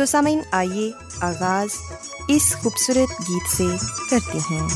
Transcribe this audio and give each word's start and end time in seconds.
تو 0.00 0.06
سامعین 0.06 0.40
آئیے 0.52 0.92
آغاز 1.20 1.68
اس 2.28 2.56
خوبصورت 2.62 3.28
گیت 3.28 3.56
سے 3.56 3.66
کرتے 4.10 4.38
ہیں۔ 4.50 4.68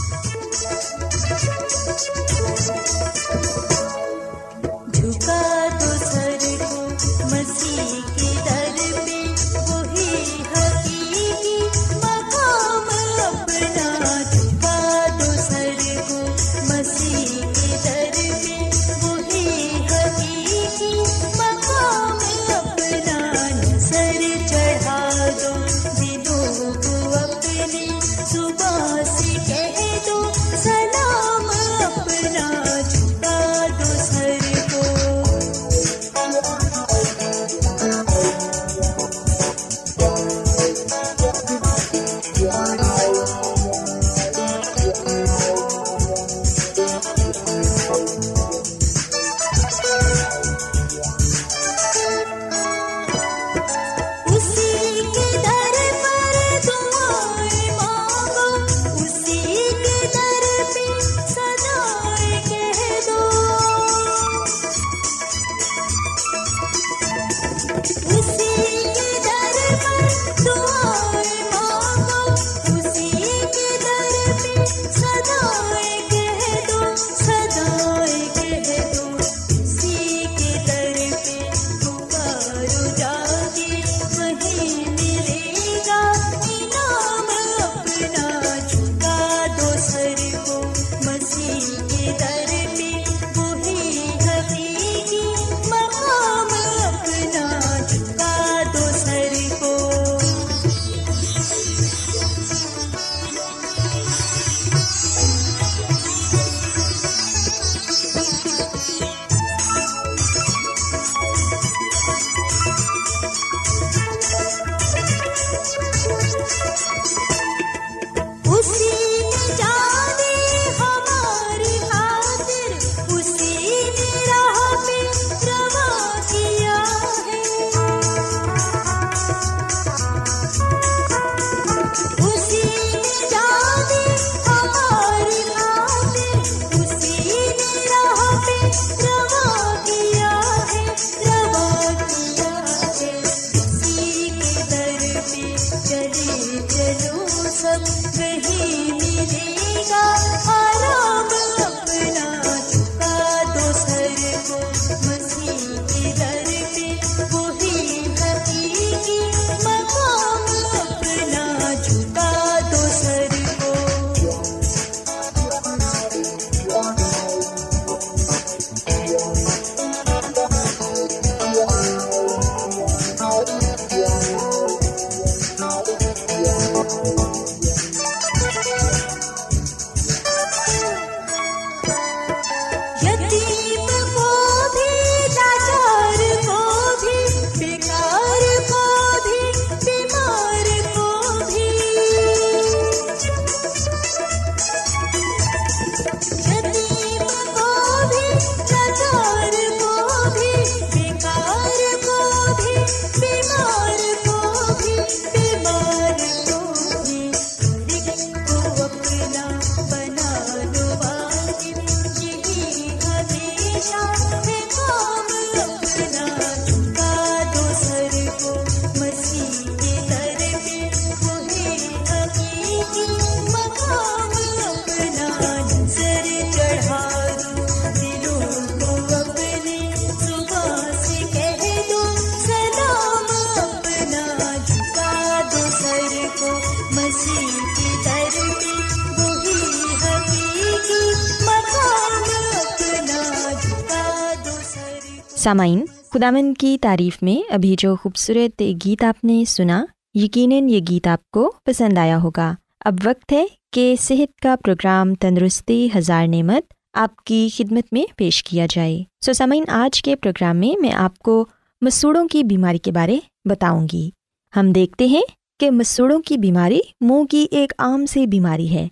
سامعین 245.37 245.85
خدامن 246.15 246.55
کی 246.55 246.79
تعریف 246.81 247.23
میں 247.23 247.53
ابھی 247.53 247.75
جو 247.79 247.97
خوبصورت 247.97 248.63
گیت 248.85 249.05
آپ 249.05 249.25
نے 249.25 249.45
سنا 249.49 249.85
یقیناً 250.15 250.69
یہ 250.69 250.81
گیت 250.91 251.07
آپ 251.07 251.31
کو 251.31 251.53
پسند 251.65 251.99
آیا 251.99 252.19
ہوگا۔ 252.23 252.55
اب 252.81 252.95
وقت 253.05 253.33
ہے 253.33 253.47
کہ 253.73 253.95
صحت 254.01 254.41
کا 254.41 254.55
پروگرام 254.65 255.15
تندرستی 255.15 255.89
ہزار 255.99 256.27
نعمت 256.27 256.73
آپ 256.93 257.25
کی 257.25 257.49
خدمت 257.57 257.93
میں 257.93 258.05
پیش 258.17 258.45
کیا 258.45 258.67
جائے۔ 258.71 259.03
سو 259.25 259.31
so, 259.31 259.37
سامعین 259.37 259.65
آج 259.69 260.03
کے 260.03 260.17
پروگرام 260.17 260.57
میں 260.57 260.81
میں 260.81 260.93
آپ 260.93 261.19
کو 261.19 261.47
مسوڑوں 261.81 262.29
کی 262.29 262.45
بیماری 262.45 262.79
کے 262.79 262.93
بارے 262.93 263.19
بتاؤں 263.45 263.89
گی۔ 263.93 264.11
ہم 264.57 264.73
دیکھتے 264.73 265.07
ہیں 265.07 265.23
کہ 265.61 265.71
مسوڑوں 265.71 266.23
کی 266.23 266.37
بیماری 266.37 266.81
منہ 267.01 267.25
کی 267.25 267.47
ایک 267.51 267.73
عام 267.79 268.07
سی 268.07 268.27
بیماری 268.27 268.75
ہے۔ 268.75 268.89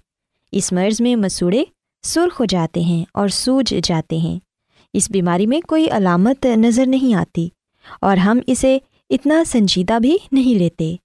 اس 0.52 0.72
مرض 0.72 1.00
میں 1.00 1.16
مسوڑے 1.16 1.64
سرخ 2.02 2.40
ہو 2.40 2.44
جاتے 2.44 2.80
ہیں 2.80 3.04
اور 3.14 3.28
سوج 3.28 3.74
جاتے 3.84 4.16
ہیں۔ 4.16 4.38
اس 4.94 5.10
بیماری 5.10 5.46
میں 5.46 5.60
کوئی 5.60 5.90
علامت 5.90 6.46
نظر 6.46 6.86
نہیں 6.86 7.14
آتی 7.14 7.48
اور 8.00 8.16
ہم 8.16 8.38
اسے 8.46 8.78
اتنا 9.10 9.42
سنجیدہ 9.46 9.98
بھی 9.98 10.16
نہیں 10.32 10.58
لیتے۔ 10.58 10.96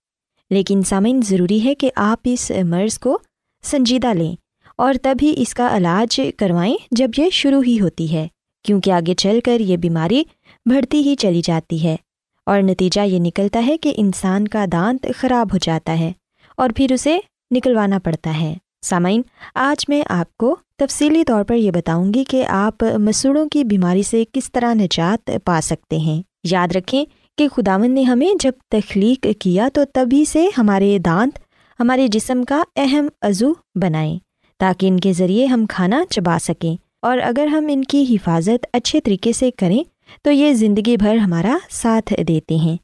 لیکن 0.50 0.82
سامعین، 0.84 1.22
ضروری 1.24 1.64
ہے 1.64 1.76
کہ 1.76 1.92
آپ 1.96 2.20
اس 2.24 2.52
مرض 2.66 3.00
کو 3.00 3.18
سنجیدہ 3.64 4.08
لیں 4.08 4.36
اور 4.78 4.94
تبھی 5.02 5.34
اس 5.38 5.54
کا 5.54 5.78
علاج 5.78 6.22
کروائیں 6.38 6.76
جب 6.92 7.10
یہ 7.18 7.30
شروع 7.32 7.64
ہی 7.68 7.80
ہوتی 7.82 8.14
ہے، 8.14 8.28
کیونکہ 8.64 8.92
آگے 8.92 9.14
چل 9.16 9.40
کر 9.46 9.60
یہ 9.60 9.78
بیماری 9.78 10.24
بڑھتی 10.66 11.02
ہی 11.02 11.16
چلی 11.16 11.42
جاتی 11.44 11.84
ہے۔ 11.84 11.96
اور 12.48 12.62
نتیجہ 12.62 13.02
یہ 13.02 13.20
نکلتا 13.20 13.64
ہے 13.68 13.78
کہ 13.78 13.94
انسان 13.98 14.48
کا 14.48 14.66
دانت 14.72 15.06
خراب 15.18 15.54
ہو 15.54 15.58
جاتا 15.58 16.00
ہے 16.00 16.12
اور 16.58 16.70
پھر 16.76 16.92
اسے 16.94 17.20
نکلوانا 17.52 18.00
پڑتا 18.00 18.40
ہے۔ 18.40 18.54
سامعین، 18.82 19.22
آج 19.56 19.86
میں 19.88 20.02
آپ 20.10 20.38
کو 20.38 20.56
تفصیلی 20.78 21.24
طور 21.24 21.44
پر 21.44 21.56
یہ 21.56 21.72
بتاؤں 21.72 22.14
گی 22.14 22.24
کہ 22.24 22.46
آپ 22.46 22.84
مسوڑوں 22.84 23.50
کی 23.50 23.64
بیماری 23.64 24.04
سے 24.04 24.24
کس 24.34 24.52
طرح 24.52 24.74
نجات 24.74 25.32
پا 25.46 25.60
سکتے 25.64 25.98
ہیں۔ 25.98 26.22
یاد 26.44 26.76
رکھیں 26.76 27.06
کہ 27.38 27.48
خداون 27.48 27.92
نے 27.92 28.02
ہمیں 28.02 28.30
جب 28.40 28.52
تخلیق 28.70 29.28
کیا 29.40 29.70
تو 29.74 29.82
تبھی 29.94 30.26
سے 30.26 30.50
ہمارے 30.58 30.98
دانت 31.06 31.40
ہمارے 31.80 32.08
جسم 32.08 32.44
کا 32.44 32.64
اہم 32.76 33.08
عضو 33.22 33.54
بنائیں 33.76 34.20
تاکہ 34.60 34.88
ان 34.88 35.00
کے 35.00 35.14
ذریعے 35.14 35.46
ہم 35.46 35.66
کھانا 35.70 36.04
چبا 36.10 36.38
سکیں 36.42 36.76
اور 37.02 37.18
اگر 37.24 37.46
ہم 37.46 37.66
ان 37.70 37.84
کی 37.84 38.16
حفاظت 38.16 38.66
اچھے 38.74 39.02
طریقے 39.02 39.34
سے 39.34 39.52
کریں 39.52 39.84
تو 40.22 40.32
یہ 40.32 40.54
زندگی 40.54 40.98
بھر 40.98 41.16
ہمارا 41.16 41.58
ساتھ 41.70 42.14
دیتے 42.28 42.56
ہیں۔ 42.56 42.78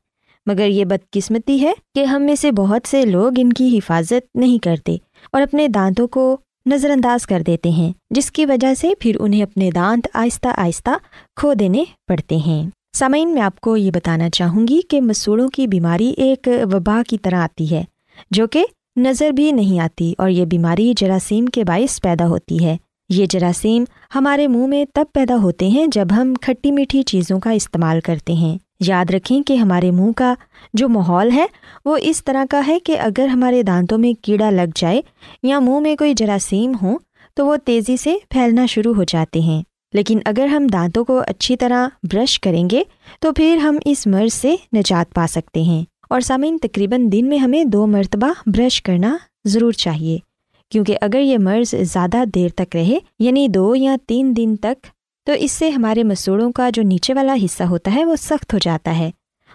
مگر 0.46 0.68
یہ 0.68 0.86
بدقسمتی 0.86 1.62
ہے 1.62 1.72
کہ 1.96 2.04
ہم 2.04 2.22
میں 2.22 2.36
سے 2.36 2.52
بہت 2.52 2.88
سے 2.88 3.06
لوگ 3.06 3.31
ان 3.38 3.54
کی 3.54 3.78
حفاظت 3.78 4.36
نہیں 4.36 4.64
کرتے 4.64 4.96
اور 5.31 5.42
اپنے 5.42 5.68
دانتوں 5.68 6.08
کو 6.08 6.38
نظر 6.66 6.90
انداز 6.90 7.25
کر 7.25 7.42
دیتے 7.48 7.70
ہیں، 7.70 7.92
جس 8.10 8.31
کی 8.31 8.46
وجہ 8.46 8.74
سے 8.74 8.90
پھر 9.00 9.18
انہیں 9.20 9.44
اپنے 9.44 9.70
دانت 9.72 10.08
آہستہ 10.14 10.48
آہستہ 10.58 10.90
کھو 11.36 11.54
دینے 11.54 11.84
پڑتے 12.08 12.36
ہیں۔ 12.36 12.70
سامعین، 12.94 13.34
میں 13.34 13.42
آپ 13.42 13.60
کو 13.60 13.78
یہ 13.78 13.92
بتانا 13.92 14.30
چاہوں 14.30 14.68
گی 14.68 14.80
کہ 14.81 15.02
مسوڑوں 15.02 15.48
کی 15.48 15.68
بیماری 15.68 16.14
ایک 16.18 16.50
وبا 16.74 17.02
کی 17.08 17.18
طرح 17.18 17.42
آتی 17.42 17.76
ہے، 17.76 17.84
جو 18.31 18.48
کہ 18.48 18.66
نظر 18.96 19.30
بھی 19.30 19.52
نہیں 19.52 19.80
آتی 19.80 20.14
اور 20.18 20.30
یہ 20.30 20.46
بیماری 20.46 20.94
جراثیم 20.98 21.46
کے 21.46 21.64
باعث 21.64 22.02
پیدا 22.02 22.28
ہوتی 22.28 22.66
ہے۔ 22.66 22.78
یہ 23.13 23.25
جراثیم 23.25 23.83
ہمارے 24.15 24.48
منہ 24.48 24.68
میں 24.68 24.86
تب 24.94 25.06
پیدا 25.13 25.36
ہوتے 25.36 25.68
ہیں 25.68 25.88
جب 25.88 26.07
ہم 26.12 26.33
کھٹی 26.42 26.71
میٹھی 26.71 27.04
چیزوں 27.04 27.39
کا 27.39 27.50
استعمال 27.51 28.00
کرتے 28.00 28.33
ہیں۔ 28.33 28.57
یاد 28.80 29.06
رکھیں 29.10 29.44
کہ 29.44 29.54
ہمارے 29.54 29.92
منہ 29.92 30.12
کا 30.12 30.33
جو 30.74 30.89
ماحول 30.89 31.31
ہے 31.31 31.45
وہ 31.86 31.98
اس 32.01 32.24
طرح 32.24 32.45
کا 32.50 32.62
ہے 32.68 32.80
کہ 32.80 33.00
اگر 33.00 33.27
ہمارے 33.27 33.63
دانتوں 33.63 33.98
میں 33.98 34.24
کیڑا 34.24 34.50
لگ 34.50 34.69
جائے 34.75 35.01
یا 35.44 35.60
منہ 35.60 35.80
میں 35.80 35.95
کوئی 35.95 36.13
جراثیم 36.13 36.74
ہو 36.81 36.98
تو 37.33 37.48
وہ 37.48 37.56
تیزی 37.65 37.98
سے 37.98 38.15
پھیلنا 38.30 38.65
شروع 38.65 38.94
ہو 38.94 39.04
جاتے 39.04 39.39
ہیں۔ 39.39 39.63
لیکن 39.94 40.19
اگر 40.25 40.45
ہم 40.45 40.68
دانتوں 40.68 41.06
کو 41.06 41.21
اچھی 41.27 41.57
طرح 41.57 41.88
برش 42.12 42.39
کریں 42.39 42.69
گے 42.69 42.83
تو 43.19 43.31
پھر 43.31 43.57
ہم 43.57 43.77
اس 43.86 44.07
مرض 44.07 44.33
سے 44.33 44.56
نجات 44.75 45.13
پا 45.13 45.25
سکتے 45.30 45.62
ہیں۔ 45.62 45.83
اور 46.09 46.21
سامعین، 46.21 46.57
تقریباً 46.62 47.12
دن 47.12 47.25
میں 47.30 47.38
ہمیں 47.38 47.63
دو 47.63 47.88
مرتبہ 47.88 48.33
برش 48.45 48.81
کرنا 48.81 49.18
ضرور 49.45 49.71
چاہیے۔ 49.71 50.32
کیونکہ 50.74 50.98
اگر 51.02 51.20
یہ 51.20 51.38
مرض 51.38 51.75
زیادہ 51.81 52.24
دیر 52.36 52.50
تک 52.56 52.75
رہے 52.75 53.00
یعنی 53.20 53.48
دو 53.48 53.75
یا 53.75 53.96
تین 54.08 54.34
دن 54.38 54.56
تک، 54.56 54.88
تو 55.25 55.31
اس 55.31 55.52
سے 55.52 55.70
ہمارے 55.70 56.04
مسوڑوں 56.04 56.52
کا 56.52 56.70
جو 56.74 56.84
نیچے 56.84 57.14
والا 57.14 57.36
حصہ 57.46 57.64
ہوتا 57.64 57.92
ہے، 57.96 58.06
وہ 58.06 58.16
سخت 58.16 58.54
ہو 58.54 58.60
جاتا 58.62 58.98
ہے 58.98 59.12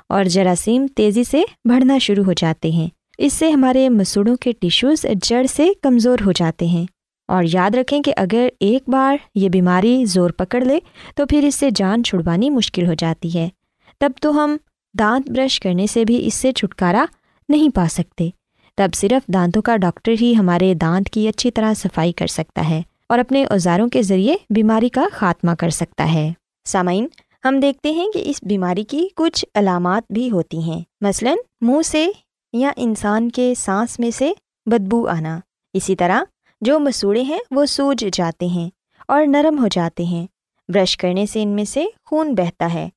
اور 0.08 0.24
جراثیم 0.24 0.86
تیزی 0.96 1.24
سے 1.24 1.42
بڑھنا 1.64 1.98
شروع 1.98 2.24
ہو 2.24 2.32
جاتے 2.32 2.70
ہیں۔ 2.70 2.88
اس 3.18 3.32
سے 3.32 3.50
ہمارے 3.50 3.88
مسوڑوں 3.88 4.36
کے 4.36 4.52
ٹیشوز 4.60 5.06
جڑ 5.22 5.46
سے 5.50 5.68
کمزور 5.82 6.18
ہو 6.26 6.32
جاتے 6.32 6.66
ہیں۔ 6.66 6.86
اور 7.28 7.44
یاد 7.52 7.74
رکھیں 7.74 8.02
کہ 8.02 8.12
اگر 8.16 8.48
ایک 8.60 8.88
بار 8.88 9.16
یہ 9.34 9.48
بیماری 9.48 10.04
زور 10.04 10.30
پکڑ 10.30 10.60
لے، 10.60 10.78
تو 11.16 11.26
پھر 11.26 11.44
اس 11.44 11.54
سے 11.54 11.68
جان 11.74 12.04
چھڑوانی 12.04 12.50
مشکل 12.50 12.86
ہو 12.86 12.94
جاتی 12.94 13.38
ہے۔ 13.38 13.48
تب 14.00 14.12
تو 14.20 14.44
ہم 14.44 14.56
دانت 14.98 15.30
برش 15.30 15.60
کرنے 15.60 15.86
سے 15.86 16.04
بھی 16.04 16.26
اس 16.26 16.34
سے 16.34 16.52
چھٹکارا 16.52 17.04
نہیں 17.48 17.68
پا 17.68 17.84
سکتے۔ 17.90 18.30
تب 18.78 18.88
صرف 18.94 19.26
دانتوں 19.26 19.62
کا 19.62 19.76
ڈاکٹر 19.76 20.12
ہی 20.20 20.34
ہمارے 20.38 20.74
دانت 20.74 21.10
کی 21.10 21.28
اچھی 21.28 21.50
طرح 21.50 21.74
صفائی 21.74 22.12
کر 22.12 22.26
سکتا 22.26 22.68
ہے 22.68 22.82
اور 23.08 23.18
اپنے 23.18 23.44
اوزاروں 23.44 23.88
کے 23.88 24.02
ذریعے 24.02 24.36
بیماری 24.50 24.88
کا 24.88 25.04
خاتمہ 25.12 25.50
کر 25.50 25.70
سکتا 25.70 26.12
ہے۔ 26.12 26.32
سامعین، 26.64 27.06
ہم 27.44 27.60
دیکھتے 27.60 27.90
ہیں 27.92 28.08
کہ 28.14 28.22
اس 28.24 28.38
بیماری 28.42 28.84
کی 28.84 29.08
کچھ 29.16 29.44
علامات 29.54 30.12
بھی 30.12 30.30
ہوتی 30.30 30.58
ہیں۔ 30.58 30.80
مثلاً، 31.00 31.36
منہ 31.60 31.82
سے 31.82 32.06
یا 32.52 32.70
انسان 32.76 33.30
کے 33.30 33.54
سانس 33.58 33.98
میں 33.98 34.10
سے 34.10 34.32
بدبو 34.66 35.08
آنا۔ 35.08 35.40
اسی 35.74 35.96
طرح، 35.96 36.22
جو 36.60 36.78
مسوڑے 36.78 37.22
ہیں 37.22 37.38
وہ 37.50 37.66
سوج 37.66 38.04
جاتے 38.12 38.46
ہیں 38.46 38.70
اور 39.08 39.26
نرم 39.26 39.58
ہو 39.58 39.68
جاتے 39.68 40.04
ہیں۔ 40.04 40.26
برش 40.68 40.96
کرنے 40.96 41.26
سے 41.26 41.42
ان 41.42 41.48
میں 41.48 41.64
سے 41.64 41.84
خون 42.04 42.34
بہتا 42.34 42.74
ہے۔ 42.74 42.88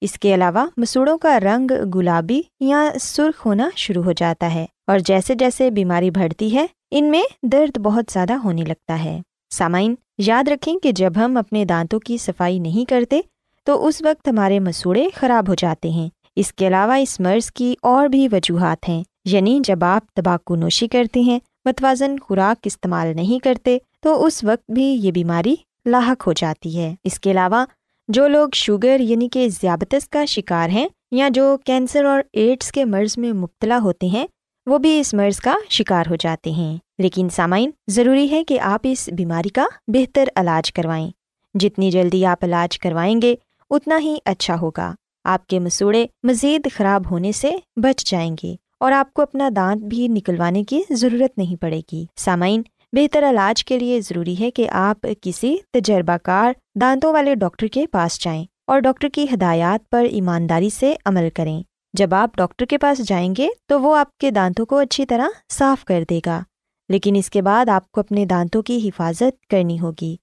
اس 0.00 0.12
کے 0.12 0.34
علاوہ، 0.34 0.66
مسوڑوں 0.76 1.18
کا 1.18 1.40
رنگ 1.40 1.70
گلابی 1.94 2.42
یا 2.60 2.90
سرخ 3.00 3.46
ہونا 3.46 3.70
شروع 3.76 4.02
ہو 4.02 4.12
جاتا 4.12 4.54
ہے۔ 4.54 4.66
اور 4.90 4.98
جیسے 4.98 5.34
جیسے 5.34 5.70
بیماری 5.70 6.10
بڑھتی 6.10 6.54
ہے، 6.56 6.66
ان 6.90 7.10
میں 7.10 7.22
درد 7.42 7.78
بہت 7.78 8.04
زیادہ 8.12 8.32
ہونے 8.32 8.62
لگتا 8.62 9.04
ہے۔ 9.04 9.20
سامعین، 9.50 9.94
یاد 10.18 10.48
رکھیں 10.48 10.78
کہ 10.78 10.92
جب 10.92 11.12
ہم 11.16 11.36
اپنے 11.36 11.64
دانتوں 11.64 12.00
کی 12.00 12.16
صفائی 12.16 12.58
نہیں 12.58 12.90
کرتے، 12.90 13.20
تو 13.64 13.86
اس 13.86 14.02
وقت 14.02 14.28
ہمارے 14.28 14.60
مسوڑے 14.60 15.08
خراب 15.14 15.48
ہو 15.48 15.54
جاتے 15.54 15.90
ہیں۔ 15.90 16.08
اس 16.36 16.52
کے 16.52 16.66
علاوہ 16.66 16.92
اس 16.92 17.20
مرض 17.20 17.50
کی 17.50 17.74
اور 17.82 18.08
بھی 18.08 18.28
وجوہات 18.32 18.88
ہیں 18.88 19.02
یعنی 19.24 19.60
جب 19.64 19.84
آپ 19.84 20.14
تباکو 20.14 20.56
نوشی 20.56 20.88
کرتے 20.88 21.20
ہیں، 21.20 21.38
متوازن 21.64 22.18
خوراک 22.18 22.60
استعمال 22.64 23.16
نہیں 23.16 23.44
کرتے، 23.44 23.78
تو 24.00 24.24
اس 24.24 24.44
وقت 24.44 24.70
بھی 24.70 24.84
یہ 24.84 25.12
بیماری 25.12 25.54
لاحق 25.86 26.26
ہو 26.26 26.32
جاتی 26.32 26.78
ہے۔ 26.78 26.94
اس 27.04 27.20
کے 27.20 27.30
علاوہ، 27.30 27.64
جو 28.08 28.28
لوگ 28.28 28.48
شوگر 28.54 29.00
یعنی 29.00 29.28
کہ 29.28 29.48
ذیابطس 29.48 30.08
کا 30.08 30.24
شکار 30.24 30.68
ہیں، 30.68 30.88
یا 31.10 31.28
جو 31.28 31.56
کینسر 31.64 32.04
اور 32.04 32.20
ایڈس 32.32 32.72
کے 32.72 32.84
مرض 32.84 33.18
میں 33.18 33.32
مبتلا 33.32 33.78
ہوتے 33.78 34.06
ہیں 34.06 34.26
وہ 34.70 34.78
بھی 34.78 35.00
اس 35.00 35.14
مرض 35.14 35.36
کا 35.36 35.54
شکار 35.70 36.04
ہو 36.10 36.16
جاتے 36.16 36.50
ہیں۔ 36.50 36.76
لیکن 36.98 37.28
سامعین، 37.28 37.70
ضروری 37.86 38.30
ہے 38.30 38.44
کہ 38.44 38.60
آپ 38.60 38.80
اس 38.84 39.08
بیماری 39.16 39.48
کا 39.48 39.64
بہتر 39.86 40.24
علاج 40.36 40.72
کروائیں۔ 40.72 41.10
جتنی 41.54 41.90
جلدی 41.90 42.26
آپ 42.26 42.44
علاج 42.44 42.78
کروائیں 42.78 43.22
گے، 43.22 43.34
اتنا 43.70 43.98
ہی 43.98 44.16
اچھا 44.24 44.56
ہوگا۔ 44.60 44.94
آپ 45.24 45.46
کے 45.46 45.58
مسوڑے 45.58 46.06
مزید 46.22 46.68
خراب 46.74 47.10
ہونے 47.10 47.32
سے 47.32 47.50
بچ 47.76 48.10
جائیں 48.10 48.36
گے 48.42 48.54
اور 48.80 48.92
آپ 48.92 49.14
کو 49.14 49.22
اپنا 49.22 49.50
دانت 49.56 49.82
بھی 49.82 50.08
نکلوانے 50.08 50.64
کی 50.64 50.82
ضرورت 50.90 51.38
نہیں 51.38 51.62
پڑے 51.62 51.80
گی۔ 51.92 52.04
سامعین، 52.16 52.62
بہتر 52.92 53.30
علاج 53.30 53.64
کے 53.64 53.78
لیے 53.78 54.00
ضروری 54.00 54.40
ہے 54.40 54.50
کہ 54.50 54.68
آپ 54.68 55.06
کسی 55.20 55.56
تجربہ 55.72 56.16
کار 56.22 56.52
دانتوں 56.80 57.12
والے 57.12 57.34
ڈاکٹر 57.34 57.66
کے 57.66 57.86
پاس 57.86 58.20
جائیں 58.20 58.44
اور 58.66 58.80
ڈاکٹر 58.80 59.08
کی 59.08 59.26
ہدایات 59.34 59.90
پر 59.90 60.04
ایمانداری 60.10 60.70
سے 60.70 60.94
عمل 61.04 61.28
کریں۔ 61.34 61.62
جب 61.92 62.14
آپ 62.14 62.30
ڈاکٹر 62.36 62.64
کے 62.64 62.78
پاس 62.78 62.98
جائیں 62.98 63.34
گے 63.38 63.48
تو 63.66 63.80
وہ 63.80 63.96
آپ 63.96 64.18
کے 64.18 64.30
دانتوں 64.30 64.66
کو 64.66 64.78
اچھی 64.78 65.06
طرح 65.06 65.26
صاف 65.52 65.84
کر 65.84 66.04
دے 66.10 66.20
گا۔ 66.26 66.42
لیکن 66.88 67.16
اس 67.16 67.30
کے 67.30 67.42
بعد 67.42 67.68
آپ 67.68 67.92
کو 67.92 68.00
اپنے 68.00 68.24
دانتوں 68.24 68.62
کی 68.62 68.88
حفاظت 68.88 69.46
کرنی 69.46 69.80
ہوگی۔ 69.80 70.16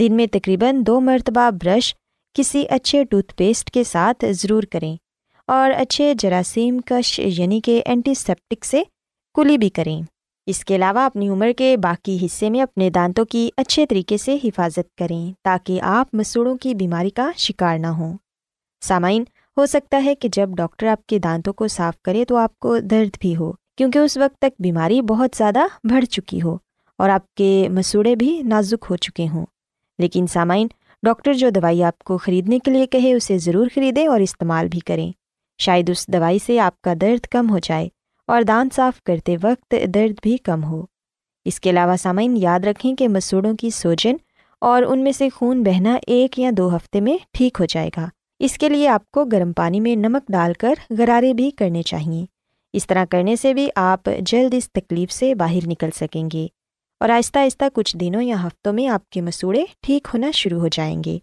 دن 0.00 0.16
میں 0.16 0.26
تقریباً 0.26 0.82
دو 0.86 1.00
مرتبہ 1.00 1.50
برش 1.50 1.94
کسی 2.34 2.64
اچھے 2.70 3.04
ٹوتھ 3.04 3.34
پیسٹ 3.34 3.70
کے 3.70 3.84
ساتھ 3.84 4.24
ضرور 4.30 4.62
کریں 4.62 4.96
اور 5.46 5.70
اچھے 5.76 6.14
جراثیم 6.18 6.80
کش 6.86 7.20
یعنی 7.24 7.60
کہ 7.60 7.82
اینٹی 7.86 8.14
سیپٹک 8.14 8.64
سے 8.64 8.82
کلی 9.34 9.58
بھی 9.58 9.70
کریں۔ 9.70 10.02
اس 10.46 10.64
کے 10.64 10.76
علاوہ 10.76 10.98
اپنی 10.98 11.28
عمر 11.28 11.50
کے 11.56 11.76
باقی 11.76 12.26
حصے 12.26 12.50
میں 12.50 12.60
اپنے 12.60 12.90
دانتوں 12.90 13.24
کی 13.24 13.50
اچھے 13.56 13.86
طریقے 13.86 14.16
سے 14.16 14.36
حفاظت 14.44 14.96
کریں 14.98 15.32
تاکہ 15.44 15.80
آپ 15.82 16.08
مسوڑوں 16.12 16.56
کی 16.56 16.74
بیماری 16.74 17.10
کا 17.10 17.30
شکار 17.36 17.78
نہ 17.78 17.86
ہوں۔ 17.86 18.16
سامعین 18.80 19.24
ہو 19.58 19.66
سکتا 19.66 20.02
ہے 20.04 20.14
کہ 20.14 20.28
جب 20.32 20.50
ڈاکٹر 20.56 20.86
آپ 20.86 21.06
کے 21.06 21.18
دانتوں 21.18 21.52
کو 21.52 21.68
صاف 21.68 22.02
کرے 22.02 22.24
تو 22.24 22.36
آپ 22.36 22.58
کو 22.58 22.78
درد 22.78 23.16
بھی 23.20 23.36
ہو، 23.36 23.52
کیونکہ 23.78 23.98
اس 23.98 24.16
وقت 24.16 24.38
تک 24.38 24.62
بیماری 24.62 25.02
بہت 25.02 25.36
زیادہ 25.36 25.58
بڑھ 25.84 26.04
چکی 26.04 26.42
ہو 26.42 26.56
اور 26.98 27.10
آپ 27.10 27.34
کے 27.34 27.68
مسوڑے 27.70 28.16
بھی 28.16 28.42
نازک 28.42 28.86
ہو 28.90 28.96
چکے 28.96 29.28
ہوں۔ 29.28 29.46
لیکن 29.98 30.26
سامعین، 30.26 30.66
ڈاکٹر 31.02 31.32
جو 31.32 31.50
دوائی 31.50 31.82
آپ 31.84 31.98
کو 31.98 32.18
خریدنے 32.18 32.58
کے 32.58 32.70
لیے 32.70 32.86
کہے 32.86 33.12
اسے 33.12 33.38
ضرور 33.38 33.66
خریدیں 33.74 34.06
اور 34.06 34.20
استعمال 34.20 34.68
بھی 34.68 34.80
کریں۔ 34.80 35.12
شاید 35.58 35.90
اس 35.90 36.08
دوائی 36.08 36.38
سے 36.38 36.60
آپ 36.60 36.80
کا 36.82 36.94
درد 37.00 37.26
کم 37.26 37.50
ہو 37.50 37.58
جائے 37.58 37.88
اور 38.26 38.42
دانت 38.42 38.74
صاف 38.74 39.02
کرتے 39.02 39.36
وقت 39.42 39.74
درد 39.94 40.14
بھی 40.22 40.36
کم 40.36 40.64
ہو۔ 40.64 40.82
اس 41.44 41.60
کے 41.60 41.70
علاوہ 41.70 41.96
سامعین، 41.96 42.36
یاد 42.36 42.60
رکھیں 42.60 42.94
کہ 42.94 43.08
مسوڑوں 43.08 43.54
کی 43.56 43.70
سوجن 43.70 44.16
اور 44.60 44.82
ان 44.82 45.04
میں 45.04 45.12
سے 45.12 45.28
خون 45.28 45.62
بہنا 45.62 45.98
ایک 46.06 46.38
یا 46.38 46.50
دو 46.56 46.76
ہفتے 46.76 47.00
میں 47.00 47.16
ٹھیک 47.32 47.56
ہو 47.60 47.64
جائے 47.64 47.90
گا۔ 47.96 48.08
اس 48.38 48.58
کے 48.58 48.68
لیے 48.68 48.88
آپ 48.88 49.10
کو 49.10 49.24
گرم 49.24 49.52
پانی 49.52 49.80
میں 49.80 49.96
نمک 49.96 50.32
ڈال 50.32 50.52
کر 50.52 50.74
غرارے 50.98 51.34
بھی 51.34 51.50
کرنے 51.50 51.82
چاہئیں 51.82 52.26
اس 52.72 52.86
طرح 52.86 53.04
کرنے 53.10 53.36
سے 53.36 53.54
بھی 53.54 53.68
آپ 53.76 54.08
جلد 54.20 54.54
اس 54.54 54.72
تکلیف 54.72 55.12
سے 55.12 55.34
باہر 55.34 55.66
نکل 55.66 55.90
سکیں 55.96 56.28
گے 56.32 56.46
اور 57.00 57.08
آہستہ 57.08 57.38
آہستہ 57.38 57.64
کچھ 57.74 57.96
دنوں 57.96 58.22
یا 58.22 58.36
ہفتوں 58.46 58.72
میں 58.72 58.86
آپ 58.86 59.10
کے 59.10 59.20
مسوڑے 59.20 59.64
ٹھیک 59.82 60.08
ہونا 60.14 60.30
شروع 60.30 60.60
ہو 60.60 60.68
جائیں 60.68 61.02
گے۔ 61.06 61.18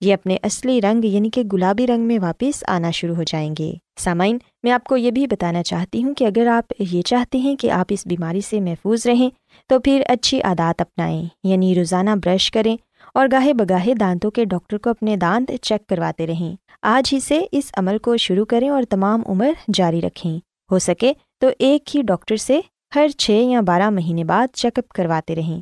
یہ 0.00 0.14
اپنے 0.14 0.36
اصلی 0.42 0.80
رنگ 0.80 1.04
یعنی 1.04 1.30
کہ 1.30 1.42
گلابی 1.52 1.86
رنگ 1.86 2.02
میں 2.02 2.18
واپس 2.18 2.64
آنا 2.68 2.90
شروع 2.90 3.14
ہو 3.14 3.22
جائیں 3.22 3.54
گے۔ 3.58 3.72
سامعین، 3.98 4.38
میں 4.62 4.72
آپ 4.72 4.84
کو 4.84 4.96
یہ 4.96 5.10
بھی 5.10 5.26
بتانا 5.26 5.62
چاہتی 5.62 6.04
ہوں 6.04 6.14
کہ 6.14 6.24
اگر 6.24 6.46
آپ 6.46 6.72
یہ 6.78 7.02
چاہتے 7.02 7.38
ہیں 7.38 7.56
کہ 7.56 7.70
آپ 7.70 7.86
اس 7.88 8.06
بیماری 8.06 8.40
سے 8.40 8.60
محفوظ 8.60 9.06
رہیں 9.06 9.30
تو 9.66 9.78
پھر 9.78 10.02
اچھی 10.08 10.42
عادات 10.42 10.80
اپنائیں 10.80 11.24
یعنی 11.44 11.74
روزانہ 11.74 12.10
برش 12.24 12.50
کریں 12.50 12.76
اور 13.18 13.28
گاہے 13.32 13.54
بگاہے 13.54 13.94
دانتوں 13.94 14.30
کے 14.30 14.44
ڈاکٹر 14.44 14.78
کو 14.78 14.90
اپنے 14.90 15.16
دانت 15.16 15.50
چیک 15.62 15.86
کرواتے 15.86 16.26
رہیں۔ 16.26 16.56
آج 16.82 17.14
ہی 17.14 17.20
سے 17.20 17.46
اس 17.52 17.70
عمل 17.76 17.98
کو 17.98 18.16
شروع 18.16 18.44
کریں 18.44 18.68
اور 18.68 18.82
تمام 18.90 19.22
عمر 19.26 19.50
جاری 19.72 20.00
رکھیں۔ 20.00 20.38
ہو 20.70 20.78
سکے 20.78 21.12
تو 21.40 21.48
ایک 21.58 21.96
ہی 21.96 22.02
ڈاکٹر 22.02 22.36
سے 22.36 22.60
ہر 22.94 23.08
چھ 23.08 23.30
یا 23.30 23.60
بارہ 23.60 23.90
مہینے 23.90 24.24
بعد 24.24 24.54
چیک 24.54 24.78
اپ 24.78 24.88
کرواتے 24.88 25.36
رہیں۔ 25.36 25.60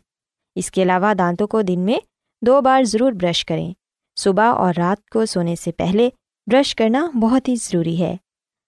اس 0.55 0.71
کے 0.71 0.83
علاوہ 0.83 1.15
دانتوں 1.15 1.47
کو 1.47 1.63
دن 1.63 1.81
میں 1.81 1.99
دو 2.47 2.61
بار 2.61 2.83
ضرور 2.83 3.13
برش 3.13 3.45
کریں۔ 3.45 3.73
صبح 4.21 4.45
اور 4.45 4.75
رات 4.77 5.11
کو 5.11 5.27
سونے 5.27 5.57
سے 5.57 5.73
پہلے 5.73 6.11
برش 6.53 6.75
کرنا 6.75 7.11
بہت 7.15 7.49
ہی 7.49 7.57
ضروری 7.57 8.01
ہے۔ 8.01 8.17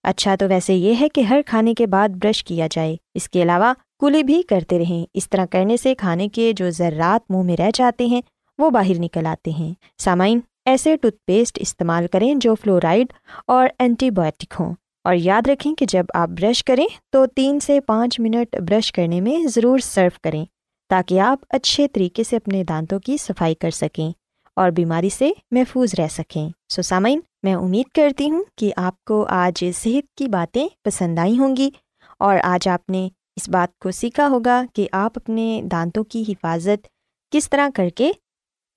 اچھا 0.03 0.37
تو 0.37 0.49
ویسے 0.49 0.75
یہ 0.75 0.95
ہے 1.01 1.09
کہ 1.09 1.21
ہر 1.21 1.41
کھانے 1.47 1.75
کے 1.75 1.87
بعد 1.87 2.09
برش 2.09 2.45
کیا 2.45 2.69
جائے۔ 2.71 2.97
اس 3.15 3.29
کے 3.29 3.43
علاوہ 3.43 3.73
کلی 4.01 4.23
بھی 4.23 4.43
کرتے 4.43 4.79
رہیں۔ 4.79 5.07
اس 5.15 5.31
طرح 5.31 5.47
کرنے 5.51 5.77
سے 5.77 5.95
کھانے 5.95 6.29
کے 6.29 6.53
جو 6.57 6.71
ذرات 6.71 7.31
منہ 7.31 7.43
میں 7.43 7.57
رہ 7.57 7.71
جاتے 7.75 8.07
ہیں 8.07 8.21
وہ 8.59 8.71
باہر 8.71 8.99
نکل 8.99 9.27
آتے 9.27 9.51
ہیں۔ 9.51 9.75
سامعین، 9.99 10.41
ایسے 10.65 10.97
ٹوتھ 10.97 11.17
پیسٹ 11.27 11.59
استعمال 11.61 12.07
کریں 12.07 12.35
جو 12.35 12.55
فلورائڈ 12.55 13.07
اور 13.47 13.69
اینٹی 13.79 14.11
بایوٹک 14.11 14.55
ہوں۔ 14.61 14.75
اور 15.05 15.15
یاد 15.15 15.49
رکھیں 15.49 15.75
کہ 15.75 15.87
جب 15.87 16.05
آپ 16.15 16.29
برش 16.29 16.65
کریں 16.65 16.87
تو 17.11 17.27
تین 17.27 17.61
سے 17.61 17.81
پانچ 17.81 18.21
منٹ 18.21 18.57
برش 18.57 18.93
کرنے 18.93 19.21
میں 19.21 19.47
ضرور 19.47 19.79
سرو 19.79 20.09
کریں 20.23 20.45
تاکہ 20.89 21.21
آپ 21.21 21.39
اچھے 21.51 21.89
طریقے 21.89 22.25
سے 22.25 22.37
اپنے 22.37 22.65
دانتوں 22.65 22.99
کی 22.99 23.17
صفائی 23.17 23.55
کر 23.55 23.71
سکیں 23.71 24.13
اور 24.57 24.71
بیماری 24.71 25.09
سے 25.09 25.31
محفوظ 25.51 25.95
رہ 25.99 26.09
سکیں۔ 26.09 26.49
سو 26.69 26.83
سامعین، 26.83 27.21
میں 27.43 27.55
امید 27.55 27.95
کرتی 27.95 28.31
ہوں 28.31 28.45
کہ 28.57 28.73
آپ 28.77 29.05
کو 29.05 29.27
آج 29.29 29.65
صحت 29.75 30.15
کی 30.15 30.29
باتیں 30.29 30.69
پسند 30.85 31.19
آئی 31.19 31.39
ہوں 31.39 31.57
گی 31.57 31.71
اور 32.19 32.37
آج 32.43 32.69
آپ 32.69 32.91
نے 32.91 33.09
اس 33.37 33.49
بات 33.49 33.79
کو 33.79 33.91
سیکھا 33.91 34.29
ہوگا 34.29 34.63
کہ 34.75 34.89
آپ 34.93 35.13
اپنے 35.17 35.63
دانتوں 35.71 36.05
کی 36.05 36.25
حفاظت 36.29 36.87
کس 37.31 37.51
طرح 37.51 37.69
کر 37.75 37.89
کے 37.89 38.13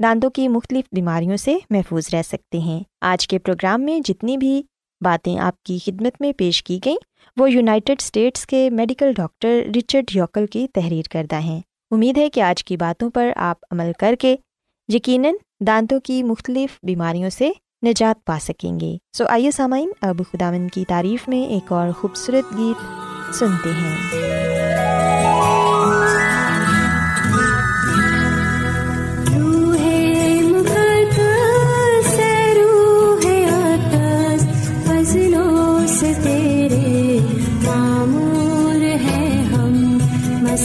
دانتوں 0.03 0.29
کی 0.29 0.47
مختلف 0.47 0.85
بیماریوں 0.91 1.37
سے 1.37 1.57
محفوظ 1.69 2.09
رہ 2.13 2.21
سکتے 2.21 2.57
ہیں۔ 2.57 2.83
آج 3.01 3.27
کے 3.27 3.39
پروگرام 3.39 3.81
میں 3.81 3.99
جتنی 3.99 4.37
بھی 4.37 4.63
باتیں 5.01 5.39
آپ 5.39 5.63
کی 5.63 5.77
خدمت 5.85 6.21
میں 6.21 6.33
پیش 6.37 6.63
کی 6.63 6.79
گئیں، 6.85 6.97
وہ 7.37 7.51
یونائٹیڈ 7.51 7.97
اسٹیٹس 7.99 8.45
کے 8.45 8.69
میڈیکل 8.69 9.13
ڈاکٹر 9.13 9.61
رچرڈ 9.77 10.05
یوکل 10.13 10.47
کی 10.47 10.67
تحریر 10.73 11.11
کردہ 11.11 11.35
ہیں۔ 11.35 11.61
امید 11.91 12.17
ہے 12.17 12.29
کہ 12.29 12.41
آج 12.41 12.63
کی 12.63 12.77
باتوں 12.77 13.09
پر 13.09 13.29
آپ 13.35 13.57
عمل 13.71 13.91
کر 13.99 14.15
کے 14.19 14.35
یقیناً 14.93 15.33
دانتوں 15.67 15.99
کی 15.99 16.23
مختلف 16.23 16.79
بیماریوں 16.83 17.29
سے 17.29 17.49
نجات 17.85 18.25
پا 18.25 18.37
سکیں 18.41 18.79
گے۔ 18.79 18.97
سو 19.17 19.25
آئیے 19.29 19.51
سامعین، 19.51 19.91
اب 20.01 20.17
خداون 20.17 20.67
کی 20.67 20.85
تعریف 20.87 21.27
میں 21.27 21.45
ایک 21.45 21.71
اور 21.71 21.89
خوبصورت 21.91 22.57
گیت 22.57 22.85
سنتے 23.35 23.69
ہیں۔ 23.69 24.60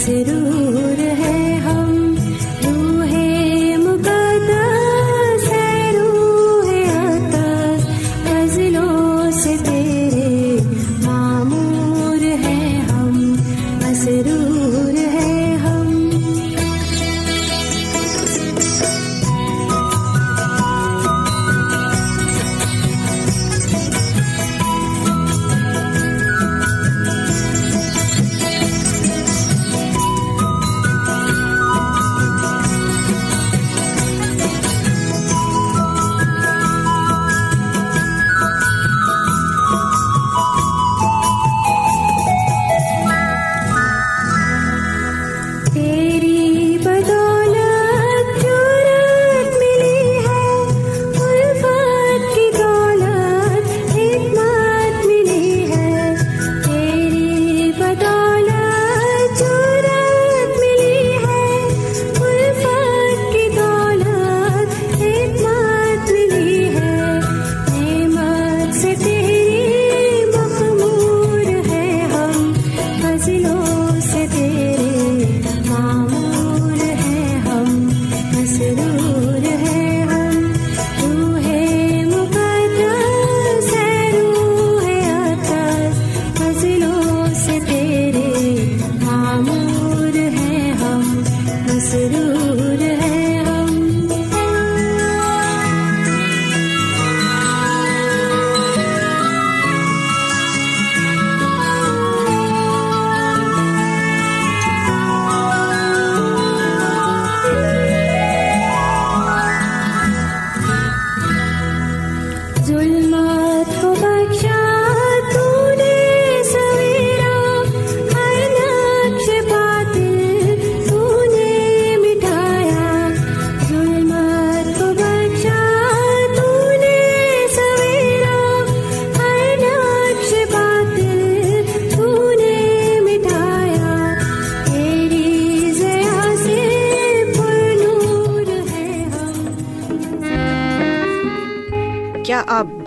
مسرور 0.08 0.45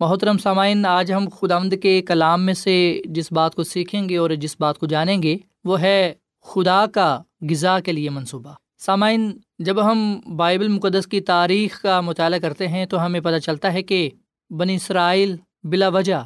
محترم 0.00 0.38
سامعین، 0.38 0.86
آج 0.86 1.12
ہم 1.12 1.28
خداوند 1.28 1.72
کے 1.82 2.02
کلام 2.02 2.46
میں 2.46 2.54
سے 2.54 3.00
جس 3.04 3.32
بات 3.32 3.54
کو 3.54 3.62
سیکھیں 3.62 4.08
گے 4.08 4.16
اور 4.16 4.30
جس 4.30 4.56
بات 4.60 4.78
کو 4.78 4.86
جانیں 4.86 5.22
گے، 5.22 5.36
وہ 5.64 5.80
ہے 5.80 6.14
خدا 6.42 6.86
کا 6.86 7.22
غذا 7.50 7.80
کے 7.80 7.92
لیے 7.92 8.10
منصوبہ۔ 8.10 8.52
سامعین، 8.78 9.38
جب 9.58 9.90
ہم 9.90 10.20
بائبل 10.36 10.68
مقدس 10.68 11.06
کی 11.06 11.20
تاریخ 11.20 11.82
کا 11.82 12.00
مطالعہ 12.00 12.38
کرتے 12.38 12.68
ہیں 12.68 12.86
تو 12.86 13.06
ہمیں 13.06 13.20
پتہ 13.20 13.38
چلتا 13.38 13.72
ہے 13.72 13.82
کہ 13.82 14.10
بنی 14.50 14.74
اسرائیل 14.74 15.36
بلا 15.64 15.88
وجہ 15.88 16.24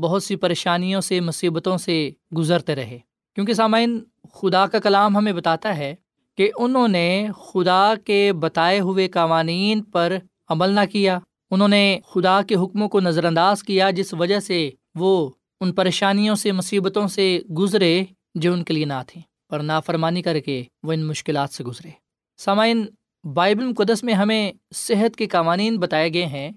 بہت 0.00 0.22
سی 0.22 0.36
پریشانیوں 0.36 1.00
سے، 1.00 1.20
مصیبتوں 1.20 1.78
سے 1.78 2.10
گزرتے 2.36 2.74
رہے۔ 2.74 2.98
کیونکہ 3.34 3.52
سامعین، 3.52 4.00
خدا 4.32 4.66
کا 4.66 4.78
کلام 4.78 5.16
ہمیں 5.16 5.32
بتاتا 5.32 5.76
ہے 5.76 5.94
کہ 6.36 6.50
انہوں 6.56 6.88
نے 6.88 7.28
خدا 7.38 7.94
کے 8.04 8.32
بتائے 8.32 8.80
ہوئے 8.80 9.08
قوانین 9.08 9.82
پر 9.82 10.16
عمل 10.48 10.70
نہ 10.70 10.80
کیا۔ 10.92 11.18
انہوں 11.52 11.68
نے 11.68 11.98
خدا 12.08 12.42
کے 12.42 12.54
حکموں 12.54 12.88
کو 12.88 13.00
نظر 13.00 13.24
انداز 13.24 13.62
کیا 13.62 13.90
جس 13.90 14.14
وجہ 14.14 14.40
سے 14.40 14.70
وہ 14.94 15.30
ان 15.60 15.72
پریشانیوں 15.72 16.34
سے، 16.34 16.52
مصیبتوں 16.52 17.08
سے 17.08 17.40
گزرے 17.58 18.04
جو 18.34 18.52
ان 18.52 18.64
کے 18.64 18.74
لیے 18.74 18.84
نہ 18.84 19.02
تھیں 19.06 19.22
پر 19.50 19.60
نافرمانی 19.60 20.22
کر 20.22 20.40
کے 20.40 20.64
وہ 20.82 20.92
ان 20.92 21.04
مشکلات 21.04 21.50
سے 21.50 21.64
گزرے۔ 21.64 21.90
سامعین، 22.36 22.86
بائبل 23.34 23.64
مقدس 23.64 24.02
میں 24.02 24.14
ہمیں 24.14 24.52
صحت 24.74 25.16
کے 25.16 25.26
قوانین 25.26 25.76
بتائے 25.76 26.14
گئے 26.14 26.26
ہیں 26.26 26.50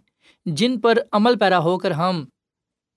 جن 0.46 0.80
پر 0.80 0.98
عمل 1.12 1.38
پیرا 1.38 1.60
ہو 1.60 1.78
کر 1.78 1.92
ہم 1.92 2.26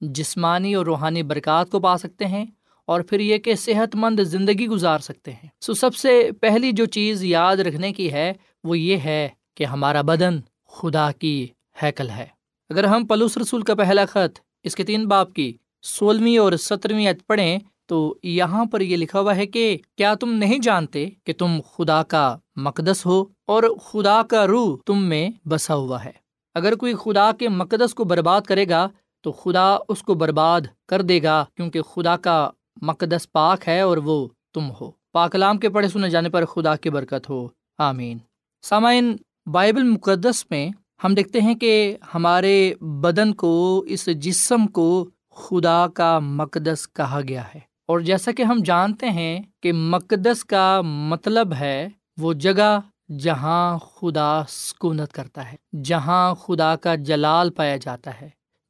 جسمانی 0.01 0.75
اور 0.75 0.87
روحانی 0.87 1.23
برکات 1.23 1.71
کو 1.71 1.81
پا 1.81 1.99
سکتے 1.99 2.25
ہیں 2.25 2.45
اور 2.85 3.01
پھر 3.01 3.21
یہ 3.21 3.39
کہ 3.39 3.55
صحت 3.55 3.97
مند 3.97 4.21
زندگی 4.21 4.67
گزار 4.67 4.99
سکتے 4.99 5.33
ہیں۔ 5.33 5.49
سو 5.61 5.75
سب 5.75 5.95
سے 5.95 6.31
پہلی 6.41 6.73
جو 6.73 6.87
چیز 6.87 7.25
یاد 7.25 7.57
رکھنے 7.57 7.93
کی 7.93 8.13
ہے 8.13 8.33
وہ 8.65 8.79
یہ 8.79 8.97
ہے 8.97 9.29
کہ 9.55 9.65
ہمارا 9.65 10.03
بدن 10.03 10.39
خدا 10.69 11.11
کی 11.13 11.47
ہیکل 11.83 12.11
ہے۔ 12.11 12.27
اگر 12.71 12.85
ہم 12.85 13.07
پلوس 13.07 13.39
رسول 13.39 13.63
کا 13.63 13.75
پہلا 13.75 14.05
خط 14.05 14.41
اس 14.65 14.77
کے 14.77 14.85
تین 14.85 15.09
باپ 15.09 15.33
کی 15.33 15.57
سولہویں 15.83 16.39
اور 16.39 16.53
سترویں 16.53 17.09
عت 17.09 17.27
پڑھیں 17.27 17.59
تو 17.87 18.17
یہاں 18.23 18.65
پر 18.65 18.81
یہ 18.81 18.97
لکھا 18.97 19.21
ہوا 19.21 19.37
ہے 19.37 19.47
کہ 19.47 19.79
کیا 19.97 20.15
تم 20.15 20.33
نہیں 20.33 20.59
جانتے 20.59 21.11
کہ 21.25 21.33
تم 21.39 21.61
خدا 21.77 22.03
کا 22.03 22.37
مقدس 22.57 23.07
ہو 23.07 23.25
اور 23.47 23.63
خدا 23.85 24.23
کا 24.23 24.47
روح 24.47 24.77
تم 24.87 25.05
میں 25.05 25.31
بسا 25.49 25.75
ہوا 25.75 26.05
ہے؟ 26.05 26.13
اگر 26.55 26.75
کوئی 26.75 26.95
خدا 26.95 27.33
کے 27.33 27.49
مقدس 27.49 27.95
کو 27.95 28.05
برباد 28.05 28.41
کرے 28.41 28.69
گا 28.69 28.89
تو 29.21 29.33
خدا 29.33 29.77
اس 29.89 30.03
کو 30.03 30.15
برباد 30.15 30.61
کر 30.89 31.03
دے 31.03 31.23
گا 31.23 31.45
کیونکہ 31.57 31.83
خدا 31.83 32.17
کا 32.17 32.51
مقدس 32.83 33.33
پاک 33.33 33.69
ہے 33.69 33.81
اور 33.81 33.97
وہ 33.97 34.29
تم 34.55 34.71
ہو۔ 34.81 34.91
پاکلام 35.13 35.59
کے 35.59 35.69
پڑھے 35.69 35.89
سنے 35.89 36.11
جانے 36.11 36.29
پر 36.29 36.45
خدا 36.45 36.77
کی 36.77 36.91
برکت 36.91 37.31
ہو۔ 37.31 37.49
آمین۔ 37.79 38.19
سامعین، 38.63 39.17
بائبل 39.47 39.83
مقدس 39.83 40.45
میں 40.51 40.71
ہم 41.05 41.15
دیکھتے 41.15 41.41
ہیں 41.41 41.55
کہ 41.55 41.97
ہمارے 42.15 42.75
بدن 42.81 43.35
کو، 43.35 43.85
اس 43.87 44.09
جسم 44.17 44.67
کو 44.67 45.11
خدا 45.35 45.87
کا 45.95 46.19
مقدس 46.19 46.93
کہا 46.93 47.21
گیا 47.29 47.43
ہے۔ 47.55 47.61
اور 47.89 48.01
جیسا 48.01 48.33
کہ 48.33 48.43
ہم 48.43 48.59
جانتے 48.65 49.11
ہیں 49.11 49.43
کہ 49.63 49.73
مقدس 49.73 50.45
کا 50.45 50.81
مطلب 50.85 51.55
ہے 51.55 51.89
وہ 52.19 52.33
جگہ 52.33 52.81
جہاں 53.19 53.79
خدا 53.79 54.43
سکونت 54.49 55.13
کرتا 55.13 55.53
ہے، 55.53 55.79
جہاں 55.85 56.35
خدا 56.35 56.77
کا 56.77 56.95
جلال 56.95 57.51
پایا 57.51 57.77
جاتا 57.77 58.21
ہے، 58.21 58.29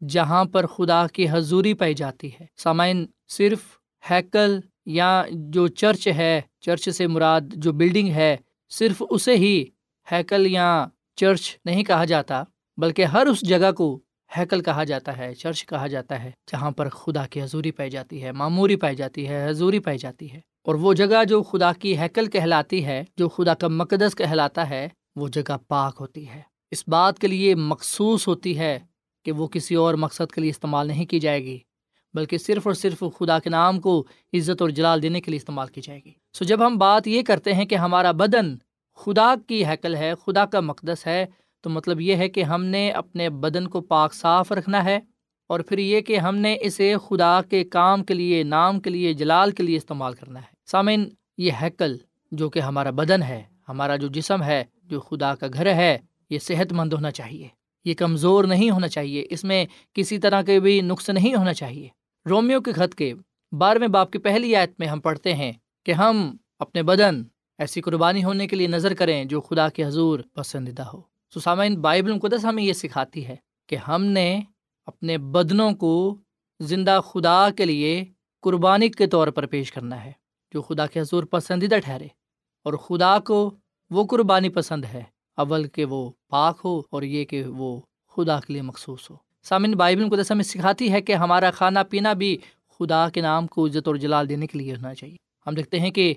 جہاں 0.08 0.44
پر 0.44 0.66
خدا 0.66 1.06
کی 1.06 1.26
حضوری 1.30 1.74
پائی 1.74 1.94
جاتی 1.94 2.30
ہے۔ 2.40 2.46
سامعین، 2.56 3.06
صرف 3.28 3.58
ہیکل 4.10 4.60
یا 4.86 5.24
جو 5.30 5.66
چرچ 5.66 6.08
ہے، 6.08 6.40
چرچ 6.60 6.88
سے 6.88 7.06
مراد 7.06 7.40
جو 7.40 7.72
بلڈنگ 7.72 8.08
ہے، 8.08 8.36
صرف 8.70 9.02
اسے 9.10 9.36
ہی 9.36 9.64
ہیکل 10.12 10.46
یا 10.46 10.86
چرچ 11.20 11.56
نہیں 11.64 11.84
کہا 11.84 12.04
جاتا، 12.04 12.42
بلکہ 12.76 13.04
ہر 13.04 13.26
اس 13.26 13.40
جگہ 13.40 13.72
کو 13.72 14.00
ہیکل 14.36 14.62
کہا 14.62 14.84
جاتا 14.84 15.16
ہے، 15.16 15.34
چرچ 15.34 15.66
کہا 15.66 15.86
جاتا 15.86 16.22
ہے، 16.22 16.30
جہاں 16.52 16.70
پر 16.70 16.88
خدا 16.88 17.26
کی 17.26 17.42
حضوری 17.42 17.70
پائی 17.70 17.90
جاتی 17.90 18.22
ہے 18.22 18.32
معموری 18.32 18.76
پائی 18.76 18.96
جاتی 18.96 19.28
ہے، 19.28 19.48
حضوری 19.48 19.78
پائی 19.78 19.98
جاتی 19.98 20.32
ہے۔ 20.32 20.38
اور 20.38 20.74
وہ 20.74 20.94
جگہ 20.94 21.24
جو 21.24 21.42
خدا 21.42 21.72
کی 21.72 21.98
ہیکل 21.98 22.26
کہلاتی 22.26 22.84
ہے، 22.84 23.04
جو 23.16 23.28
خدا 23.28 23.54
کا 23.54 23.68
مقدس 23.68 24.14
کہلاتا 24.14 24.70
ہے، 24.70 24.88
وہ 25.16 25.28
جگہ 25.28 25.56
پاک 25.68 25.96
ہوتی 26.00 26.28
ہے۔ 26.28 26.40
اس 26.70 26.84
بات 26.88 27.18
کے 27.18 27.26
لیے 27.26 27.54
مخصوص 27.54 28.28
ہوتی 28.28 28.58
ہے 28.58 28.78
کہ 29.24 29.32
وہ 29.32 29.46
کسی 29.46 29.74
اور 29.74 29.94
مقصد 29.94 30.32
کے 30.32 30.40
لیے 30.40 30.50
استعمال 30.50 30.86
نہیں 30.86 31.06
کی 31.06 31.20
جائے 31.20 31.44
گی، 31.44 31.58
بلکہ 32.14 32.38
صرف 32.38 32.66
اور 32.66 32.74
صرف 32.74 33.04
خدا 33.18 33.38
کے 33.38 33.50
نام 33.50 33.80
کو 33.80 34.06
عزت 34.32 34.62
اور 34.62 34.70
جلال 34.70 35.02
دینے 35.02 35.20
کے 35.20 35.30
لیے 35.30 35.36
استعمال 35.36 35.66
کی 35.66 35.80
جائے 35.80 36.00
گی۔ 36.04 36.12
سو 36.32 36.44
جب 36.44 36.66
ہم 36.66 36.76
بات 36.76 37.08
یہ 37.08 37.22
کرتے 37.22 37.54
ہیں 37.54 37.64
کہ 37.64 37.74
ہمارا 37.74 38.12
بدن 38.12 38.56
خدا 38.98 39.34
کی 39.46 39.64
حقل 39.64 39.94
ہے، 39.94 40.12
خدا 40.26 40.46
کا 40.46 40.60
مقدس 40.60 41.06
ہے، 41.06 41.26
تو 41.60 41.70
مطلب 41.70 42.00
یہ 42.00 42.16
ہے 42.16 42.28
کہ 42.28 42.42
ہم 42.42 42.64
نے 42.64 42.90
اپنے 42.90 43.30
بدن 43.30 43.68
کو 43.68 43.80
پاک 43.80 44.14
صاف 44.14 44.52
رکھنا 44.52 44.84
ہے 44.84 45.00
اور 45.46 45.60
پھر 45.60 45.78
یہ 45.78 46.00
کہ 46.00 46.18
ہم 46.18 46.36
نے 46.36 46.56
اسے 46.60 46.94
خدا 47.08 47.40
کے 47.50 47.64
کام 47.64 48.04
کے 48.04 48.14
لیے، 48.14 48.42
نام 48.42 48.80
کے 48.80 48.90
لیے، 48.90 49.12
جلال 49.12 49.50
کے 49.50 49.62
لیے 49.62 49.76
استعمال 49.76 50.14
کرنا 50.14 50.40
ہے۔ 50.40 50.46
سامعین، 50.66 51.08
یہ 51.38 51.50
حقل 51.62 51.96
جو 52.32 52.50
کہ 52.50 52.58
ہمارا 52.58 52.90
بدن 52.90 53.22
ہے، 53.22 53.42
ہمارا 53.68 53.96
جو 53.96 54.08
جسم 54.08 54.42
ہے، 54.42 54.64
جو 54.84 55.00
خدا 55.00 55.34
کا 55.34 55.46
گھر 55.54 55.74
ہے، 55.74 55.98
یہ 56.30 56.38
صحت 56.38 56.72
مند 56.72 56.92
ہونا 56.92 57.10
چاہیے۔ 57.10 57.48
یہ 57.84 57.94
کمزور 57.94 58.44
نہیں 58.44 58.70
ہونا 58.70 58.88
چاہیے، 58.88 59.26
اس 59.30 59.44
میں 59.44 59.66
کسی 59.92 60.18
طرح 60.18 60.42
کے 60.42 60.60
بھی 60.60 60.80
نقص 60.80 61.10
نہیں 61.10 61.34
ہونا 61.34 61.52
چاہیے۔ 61.52 61.88
رومیو 62.30 62.60
کے 62.60 62.72
خط 62.72 62.94
کے 62.94 63.14
بارہویں 63.52 63.88
باپ 63.88 64.10
کی 64.10 64.18
پہلی 64.18 64.56
آیت 64.56 64.70
میں 64.78 64.86
ہم 64.86 65.00
پڑھتے 65.00 65.34
ہیں 65.34 65.52
کہ 65.86 65.92
ہم 65.92 66.36
اپنے 66.58 66.82
بدن 66.82 67.22
ایسی 67.58 67.80
قربانی 67.80 68.24
ہونے 68.24 68.46
کے 68.46 68.56
لیے 68.56 68.66
نظر 68.66 68.94
کریں 68.94 69.24
جو 69.24 69.40
خدا 69.40 69.68
کے 69.68 69.84
حضور 69.84 70.20
پسندیدہ 70.34 70.82
ہو۔ 70.82 71.00
سسامین 71.34 71.80
بائبل 71.80 72.12
مقدس 72.12 72.44
ہمیں 72.44 72.62
یہ 72.62 72.72
سکھاتی 72.72 73.26
ہے 73.26 73.36
کہ 73.66 73.76
ہم 73.76 74.04
نے 74.04 74.40
اپنے 74.86 75.18
بدنوں 75.18 75.72
کو 75.72 76.16
زندہ 76.60 77.00
خدا 77.04 77.48
کے 77.56 77.64
لیے 77.64 78.04
قربانی 78.40 78.88
کے 78.88 79.06
طور 79.06 79.28
پر 79.28 79.46
پیش 79.46 79.72
کرنا 79.72 80.04
ہے، 80.04 80.12
جو 80.54 80.62
خدا 80.62 80.86
کے 80.86 81.00
حضور 81.00 81.24
پسندیدہ 81.24 81.78
ٹھہرے۔ 81.84 82.06
اور 82.64 82.74
خدا 82.74 83.18
کو 83.18 83.54
وہ 83.90 84.04
قربانی 84.04 84.48
پسند 84.48 84.84
ہے، 84.84 85.02
اول 85.36 85.68
کہ 85.68 85.84
وہ 85.84 86.10
پاک 86.28 86.60
ہو 86.64 86.82
اور 86.90 87.02
یہ 87.02 87.24
کہ 87.24 87.44
وہ 87.44 87.80
خدا 88.16 88.40
کے 88.40 88.52
لیے 88.52 88.62
مخصوص 88.62 89.10
ہو۔ 89.10 89.16
سامن 89.42 89.72
بائبل 89.72 90.04
مقدس 90.04 90.32
ہمیں 90.32 90.44
سکھاتی 90.44 90.92
ہے 90.92 91.00
کہ 91.00 91.12
ہمارا 91.12 91.50
کھانا 91.50 91.82
پینا 91.82 92.12
بھی 92.12 92.38
خدا 92.78 93.08
کے 93.08 93.20
نام 93.20 93.46
کو 93.46 93.66
عزت 93.66 93.88
اور 93.88 93.96
جلال 93.96 94.28
دینے 94.28 94.46
کے 94.46 94.58
لیے 94.58 94.74
ہونا 94.74 94.94
چاہیے۔ 94.94 95.16
ہم 95.46 95.54
دیکھتے 95.54 95.80
ہیں 95.80 95.90
کہ 95.90 96.14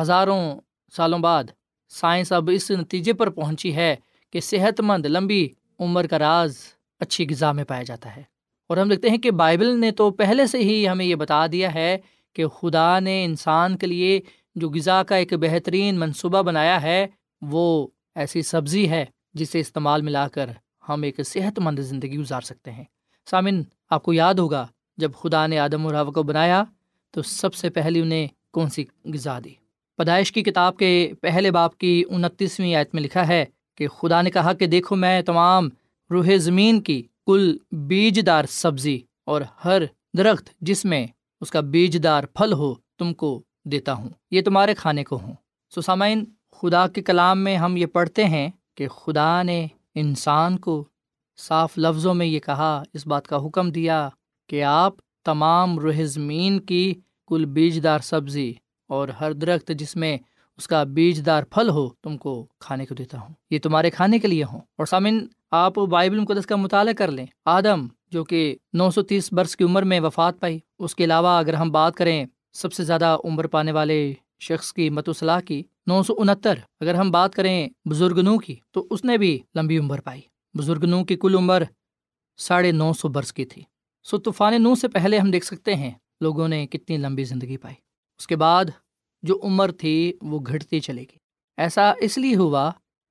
ہزاروں 0.00 0.60
سالوں 0.92 1.18
بعد، 1.18 1.44
سائنس 1.88 2.32
اب 2.32 2.50
اس 2.52 2.70
نتیجے 2.70 3.12
پر 3.12 3.30
پہنچی 3.30 3.76
ہے 3.76 3.96
کہ 4.32 4.40
صحت 4.40 4.80
مند 4.80 5.06
لمبی 5.06 5.48
عمر 5.78 6.06
کا 6.06 6.18
راز 6.18 6.56
اچھی 7.00 7.26
غذا 7.30 7.52
میں 7.52 7.64
پایا 7.64 7.82
جاتا 7.82 8.16
ہے۔ 8.16 8.22
اور 8.66 8.76
ہم 8.76 8.88
دیکھتے 8.88 9.10
ہیں 9.10 9.18
کہ 9.18 9.30
بائبل 9.30 9.80
نے 9.80 9.90
تو 9.90 10.10
پہلے 10.10 10.46
سے 10.46 10.58
ہی 10.58 10.88
ہمیں 10.88 11.04
یہ 11.04 11.14
بتا 11.14 11.46
دیا 11.46 11.74
ہے 11.74 11.98
کہ 12.32 12.46
خدا 12.46 12.98
نے 12.98 13.24
انسان 13.24 13.76
کے 13.76 13.86
لیے 13.86 14.20
جو 14.54 14.70
غذا 14.70 15.02
کا 15.02 15.16
ایک 15.16 15.34
بہترین 15.34 15.98
منصوبہ 15.98 16.42
بنایا 16.42 16.82
ہے، 16.82 17.06
وہ 17.42 17.86
ایسی 18.14 18.42
سبزی 18.42 18.90
ہے 18.90 19.04
جسے 19.34 19.60
استعمال 19.60 20.02
ملا 20.02 20.28
کر 20.28 20.50
ہم 20.88 21.02
ایک 21.02 21.20
صحت 21.24 21.58
مند 21.58 21.78
زندگی 21.78 22.18
گزار 22.18 22.40
سکتے 22.40 22.70
ہیں۔ 22.72 22.84
سامن، 23.30 23.62
آپ 23.90 24.02
کو 24.02 24.12
یاد 24.12 24.34
ہوگا، 24.34 24.66
جب 24.96 25.12
خدا 25.14 25.46
نے 25.46 25.58
آدم 25.58 25.86
اور 25.86 26.12
کو 26.12 26.22
بنایا 26.22 26.64
تو 27.10 27.22
سب 27.22 27.54
سے 27.54 27.70
پہلے 27.70 28.00
انہیں 28.00 28.26
کون 28.52 28.68
سی 28.68 28.84
غذا 29.04 29.38
دی؟ 29.44 29.65
پیدائش 29.98 30.32
کی 30.32 30.42
کتاب 30.42 30.76
کے 30.76 31.12
پہلے 31.20 31.50
باپ 31.50 31.76
کی 31.78 32.04
انتیسویں 32.10 32.74
آیت 32.74 32.94
میں 32.94 33.02
لکھا 33.02 33.28
ہے 33.28 33.44
کہ 33.74 33.88
خدا 33.88 34.22
نے 34.22 34.30
کہا 34.30 34.52
کہ 34.52 34.66
دیکھو 34.66 34.96
میں 34.96 35.22
تمام 35.22 35.68
روح 36.10 36.28
زمین 36.36 36.80
کی 36.80 37.02
کل 37.26 37.56
بیج 37.72 38.20
دار 38.26 38.44
سبزی 38.48 38.98
اور 39.24 39.42
ہر 39.64 39.82
درخت 40.18 40.48
جس 40.60 40.84
میں 40.84 41.06
اس 41.40 41.50
کا 41.50 41.60
بیج 41.60 42.02
دار 42.04 42.24
پھل 42.24 42.52
ہو 42.52 42.74
تم 42.98 43.14
کو 43.14 43.42
دیتا 43.64 43.92
ہوں، 43.92 44.08
یہ 44.30 44.42
تمہارے 44.42 44.74
کھانے 44.74 45.04
کو 45.04 45.18
ہوں۔ 45.22 45.34
سسامین 45.72 46.24
خدا 46.52 46.86
کے 46.86 47.02
کلام 47.02 47.42
میں 47.44 47.56
ہم 47.56 47.76
یہ 47.76 47.86
پڑھتے 47.86 48.24
ہیں 48.24 48.48
کہ 48.74 48.88
خدا 48.88 49.42
نے 49.42 49.66
انسان 49.94 50.58
کو 50.58 50.84
صاف 51.38 51.78
لفظوں 51.78 52.14
میں 52.14 52.26
یہ 52.26 52.40
کہا، 52.40 52.82
اس 52.94 53.06
بات 53.06 53.26
کا 53.28 53.44
حکم 53.46 53.70
دیا 53.70 54.08
کہ 54.46 54.62
آپ 54.62 54.94
تمام 55.24 55.78
روح 55.78 56.02
زمین 56.04 56.60
کی 56.60 56.94
کل 57.28 57.44
بیج 57.44 57.82
دار 57.84 57.98
سبزی 57.98 58.52
اور 58.86 59.08
ہر 59.08 59.32
درخت 59.32 59.72
جس 59.78 59.96
میں 59.96 60.18
اس 60.56 60.68
کا 60.68 60.84
بیج 60.84 61.26
دار 61.26 61.42
پھل 61.42 61.68
ہو، 61.68 61.88
تم 62.02 62.16
کو 62.16 62.46
کھانے 62.58 62.86
کو 62.86 62.94
دیتا 62.94 63.18
ہوں۔ 63.20 63.28
یہ 63.50 63.58
تمہارے 63.62 63.90
کھانے 63.90 64.18
کے 64.18 64.28
لیے 64.28 64.44
ہوں۔ 64.44 64.60
اور 64.78 64.86
سامن 64.86 65.26
آپ 65.50 65.78
بائبل 65.78 66.20
مقدس 66.20 66.46
کا 66.46 66.56
مطالعہ 66.56 66.92
کر 66.92 67.10
لیں۔ 67.10 67.26
آدم، 67.44 67.86
جو 68.10 68.24
کہ 68.24 68.56
نو 68.72 68.90
سو 68.90 69.02
تیس 69.02 69.32
برس 69.32 69.56
کی 69.56 69.64
عمر 69.64 69.82
میں 69.82 70.00
وفات 70.00 70.40
پائی، 70.40 70.58
اس 70.78 70.94
کے 70.94 71.04
علاوہ 71.04 71.28
اگر 71.28 71.54
ہم 71.54 71.70
بات 71.70 71.94
کریں 71.94 72.26
سب 72.52 72.72
سے 72.72 72.84
زیادہ 72.84 73.16
عمر 73.24 73.46
پانے 73.46 73.72
والے 73.72 74.12
شخص 74.40 74.72
کی 74.72 74.90
متوصلاح 74.90 75.40
کی، 75.40 75.62
نو 75.86 76.02
سو 76.02 76.14
انہتر، 76.18 76.54
اگر 76.80 76.94
ہم 76.94 77.10
بات 77.10 77.34
کریں 77.34 77.68
بزرگ 77.88 78.18
نو 78.18 78.38
کی، 78.38 78.56
تو 78.70 78.86
اس 78.90 79.04
نے 79.04 79.18
بھی 79.18 79.38
لمبی 79.54 79.78
عمر 79.78 80.00
پائی۔ 80.00 80.20
بزرگ 80.54 80.84
نو 80.84 81.04
کی 81.04 81.16
کل 81.16 81.34
عمر 81.34 81.62
ساڑھے 82.36 82.72
نو 82.72 82.92
سو 82.92 83.08
برس 83.08 83.32
کی 83.32 83.44
تھی۔ 83.44 83.62
سو 84.04 84.18
طوفان 84.18 84.62
نو 84.62 84.74
سے 84.74 84.88
پہلے 84.88 85.18
ہم 85.18 85.30
دیکھ 85.30 85.46
سکتے 85.46 85.74
ہیں 85.74 85.90
لوگوں 86.20 86.48
نے 86.48 86.66
کتنی 86.66 86.96
لمبی 86.96 87.24
زندگی 87.24 87.56
پائی۔ 87.56 87.85
اس 88.18 88.26
کے 88.26 88.36
بعد 88.36 88.64
جو 89.22 89.40
عمر 89.42 89.72
تھی 89.72 90.12
وہ 90.22 90.40
گھٹتی 90.40 90.80
چلے 90.80 91.02
گی 91.02 91.18
ایسا 91.56 91.92
اس 91.98 92.18
لیے 92.18 92.36
ہوا 92.36 92.70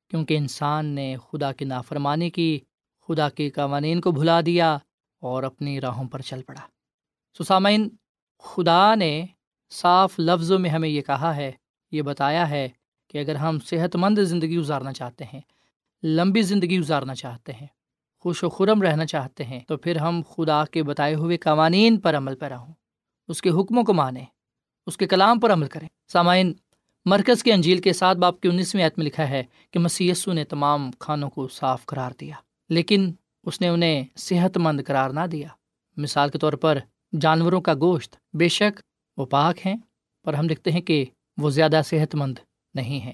کیونکہ 0.09 0.37
انسان 0.37 0.85
نے 0.85 1.15
خدا 1.31 1.51
کی 1.51 1.65
نافرمانی 1.65 2.29
کی، 2.29 2.59
خدا 3.07 3.29
کے 3.29 3.49
قوانین 3.49 4.01
کو 4.01 4.11
بھلا 4.11 4.41
دیا 4.45 4.77
اور 5.19 5.43
اپنی 5.43 5.81
راہوں 5.81 6.07
پر 6.09 6.21
چل 6.21 6.41
پڑا۔ 6.41 6.61
سسامین 7.37 7.89
خدا 8.39 8.95
نے 8.95 9.25
صاف 9.69 10.19
لفظوں 10.19 10.59
میں 10.59 10.69
ہمیں 10.69 10.89
یہ 10.89 11.01
کہا 11.01 11.35
ہے، 11.35 11.51
یہ 11.91 12.01
بتایا 12.01 12.49
ہے 12.49 12.69
کہ 13.07 13.17
اگر 13.17 13.35
ہم 13.35 13.59
صحت 13.59 13.95
مند 13.95 14.19
زندگی 14.19 14.57
گزارنا 14.57 14.93
چاہتے 14.93 15.23
ہیں، 15.23 15.41
لمبی 16.03 16.41
زندگی 16.41 16.79
گزارنا 16.79 17.15
چاہتے 17.15 17.53
ہیں، 17.53 17.67
خوش 18.19 18.43
و 18.43 18.49
خرم 18.49 18.81
رہنا 18.81 19.05
چاہتے 19.05 19.43
ہیں، 19.43 19.59
تو 19.59 19.77
پھر 19.77 19.95
ہم 19.95 20.21
خدا 20.29 20.65
کے 20.65 20.83
بتائے 20.83 21.15
ہوئے 21.15 21.37
قوانین 21.37 21.99
پر 21.99 22.17
عمل 22.17 22.35
پیرا 22.35 22.57
ہوں 22.57 22.73
اس 23.27 23.41
کے 23.41 23.49
حکموں 23.49 23.83
کو 23.83 23.93
مانیں۔ 23.93 24.25
اس 24.87 24.97
کے 24.97 25.07
کلام 25.07 25.39
پر 25.39 25.53
عمل 25.53 25.67
کریں۔ 25.67 25.87
سامعین، 26.07 26.53
مرکز 27.05 27.43
کے 27.43 27.53
انجیل 27.53 27.81
کے 27.81 27.93
ساتھ 27.93 28.17
باپ 28.17 28.39
کی 28.41 28.49
انیسویں 28.49 28.83
عید 28.83 28.91
میں 28.97 29.05
لکھا 29.05 29.29
ہے 29.29 29.43
کہ 29.71 29.79
مسیسو 29.79 30.33
نے 30.33 30.43
تمام 30.43 30.91
کھانوں 30.99 31.29
کو 31.29 31.47
صاف 31.47 31.85
قرار 31.85 32.11
دیا، 32.19 32.35
لیکن 32.69 33.11
اس 33.43 33.61
نے 33.61 33.67
انہیں 33.67 34.05
صحت 34.15 34.57
مند 34.57 34.81
قرار 34.87 35.09
نہ 35.09 35.25
دیا۔ 35.31 35.47
مثال 35.97 36.29
کے 36.29 36.39
طور 36.39 36.53
پر، 36.53 36.79
جانوروں 37.21 37.61
کا 37.61 37.73
گوشت 37.73 38.15
بے 38.33 38.47
شک 38.49 38.79
وہ 39.17 39.25
پاک 39.25 39.65
ہیں، 39.65 39.75
پر 40.25 40.33
ہم 40.33 40.47
دیکھتے 40.47 40.71
ہیں 40.71 40.81
کہ 40.81 41.05
وہ 41.37 41.49
زیادہ 41.49 41.81
صحت 41.85 42.15
مند 42.15 42.37
نہیں 42.73 42.99
ہیں۔ 42.99 43.13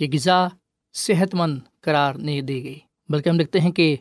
یہ 0.00 0.06
غذا 0.12 0.46
صحت 0.94 1.34
مند 1.34 1.58
قرار 1.80 2.14
نہیں 2.14 2.40
دی 2.40 2.62
گئی، 2.64 2.78
بلکہ 3.08 3.28
ہم 3.28 3.36
دیکھتے 3.36 3.60
ہیں 3.60 3.72
کہ 3.72 3.96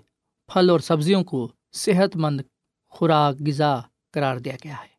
پھل 0.49 0.69
اور 0.69 0.79
سبزیوں 0.79 1.23
کو 1.23 1.47
صحت 1.73 2.15
مند 2.15 2.41
خوراک 2.91 3.35
غذا 3.47 3.79
قرار 4.13 4.37
دیا 4.37 4.55
گیا 4.63 4.73
ہے۔ 4.73 4.90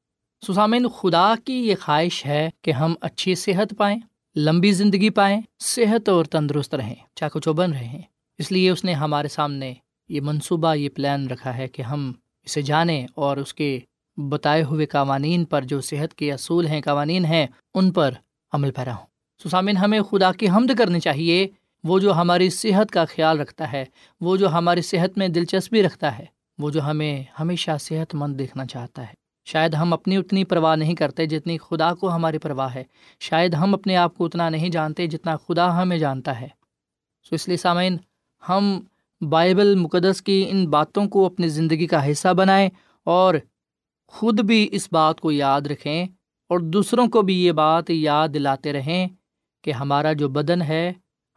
سسامین 0.46 0.88
خدا 0.88 1.34
کی 1.44 1.68
یہ 1.68 1.74
خواہش 1.80 2.26
ہے 2.26 2.50
کہ 2.62 2.70
ہم 2.70 2.94
اچھی 3.00 3.34
صحت 3.34 3.74
پائیں، 3.78 3.98
لمبی 4.36 4.72
زندگی 4.72 5.10
پائیں، 5.10 5.40
صحت 5.60 6.08
اور 6.08 6.24
تندرست 6.24 6.74
رہیں، 6.74 6.94
چاقو 7.14 7.40
چوبن 7.40 7.72
رہیں۔ 7.72 8.02
اس 8.38 8.52
لیے 8.52 8.70
اس 8.70 8.84
نے 8.84 8.92
ہمارے 8.92 9.28
سامنے 9.28 9.74
یہ 10.08 10.20
منصوبہ، 10.20 10.74
یہ 10.74 10.88
پلان 10.88 11.26
رکھا 11.26 11.56
ہے 11.56 11.68
کہ 11.68 11.82
ہم 11.82 12.12
اسے 12.44 12.62
جانیں 12.62 13.06
اور 13.14 13.36
اس 13.36 13.54
کے 13.54 13.80
بتائے 14.16 14.62
ہوئے 14.62 14.86
قوانین 14.86 15.44
پر 15.44 15.62
جو 15.62 15.80
صحت 15.80 16.14
کے 16.14 16.32
اصول 16.32 16.66
ہیں، 16.66 16.80
قوانین 16.80 17.24
ہیں، 17.24 17.46
ان 17.74 17.90
پر 17.90 18.14
عمل 18.52 18.70
پیرا 18.70 18.94
ہوں۔ 18.94 19.06
سسامین 19.48 19.76
ہمیں 19.76 20.00
خدا 20.00 20.32
کی 20.32 20.48
حمد 20.48 20.78
کرنی 20.78 21.00
چاہیے۔ 21.00 21.48
وہ 21.84 21.98
جو 21.98 22.14
ہماری 22.14 22.50
صحت 22.50 22.90
کا 22.90 23.04
خیال 23.04 23.40
رکھتا 23.40 23.72
ہے، 23.72 23.84
وہ 24.20 24.36
جو 24.36 24.52
ہماری 24.52 24.82
صحت 24.82 25.18
میں 25.18 25.28
دلچسپی 25.28 25.82
رکھتا 25.82 26.18
ہے، 26.18 26.24
وہ 26.58 26.70
جو 26.70 26.82
ہمیں 26.82 27.22
ہمیشہ 27.40 27.70
صحت 27.80 28.14
مند 28.14 28.38
دیکھنا 28.38 28.66
چاہتا 28.66 29.02
ہے۔ 29.02 29.21
شاید 29.44 29.74
ہم 29.74 29.92
اپنی 29.92 30.16
اتنی 30.16 30.44
پرواہ 30.44 30.76
نہیں 30.76 30.94
کرتے 30.94 31.26
جتنی 31.26 31.58
خدا 31.58 31.94
کو 31.94 32.10
ہماری 32.10 32.38
پرواہ 32.38 32.74
ہے۔ 32.74 32.84
شاید 33.20 33.54
ہم 33.54 33.74
اپنے 33.74 33.96
آپ 33.96 34.16
کو 34.16 34.24
اتنا 34.24 34.48
نہیں 34.48 34.68
جانتے 34.68 35.06
جتنا 35.06 35.36
خدا 35.36 35.82
ہمیں 35.82 35.98
جانتا 35.98 36.40
ہے۔ 36.40 36.48
سو 37.28 37.34
اس 37.34 37.48
لیے 37.48 37.56
سامعین، 37.56 37.96
ہم 38.48 38.80
بائبل 39.20 39.74
مقدس 39.74 40.22
کی 40.22 40.46
ان 40.48 40.66
باتوں 40.66 41.06
کو 41.06 41.26
اپنی 41.26 41.48
زندگی 41.48 41.86
کا 41.86 42.10
حصہ 42.10 42.28
بنائیں 42.28 42.70
اور 43.04 43.34
خود 44.06 44.40
بھی 44.40 44.68
اس 44.72 44.88
بات 44.92 45.20
کو 45.20 45.32
یاد 45.32 45.60
رکھیں 45.60 46.06
اور 46.48 46.58
دوسروں 46.58 47.06
کو 47.08 47.22
بھی 47.22 47.44
یہ 47.44 47.52
بات 47.52 47.90
یاد 47.90 48.28
دلاتے 48.34 48.72
رہیں 48.72 49.08
کہ 49.62 49.70
ہمارا 49.70 50.12
جو 50.12 50.28
بدن 50.28 50.62
ہے، 50.62 50.92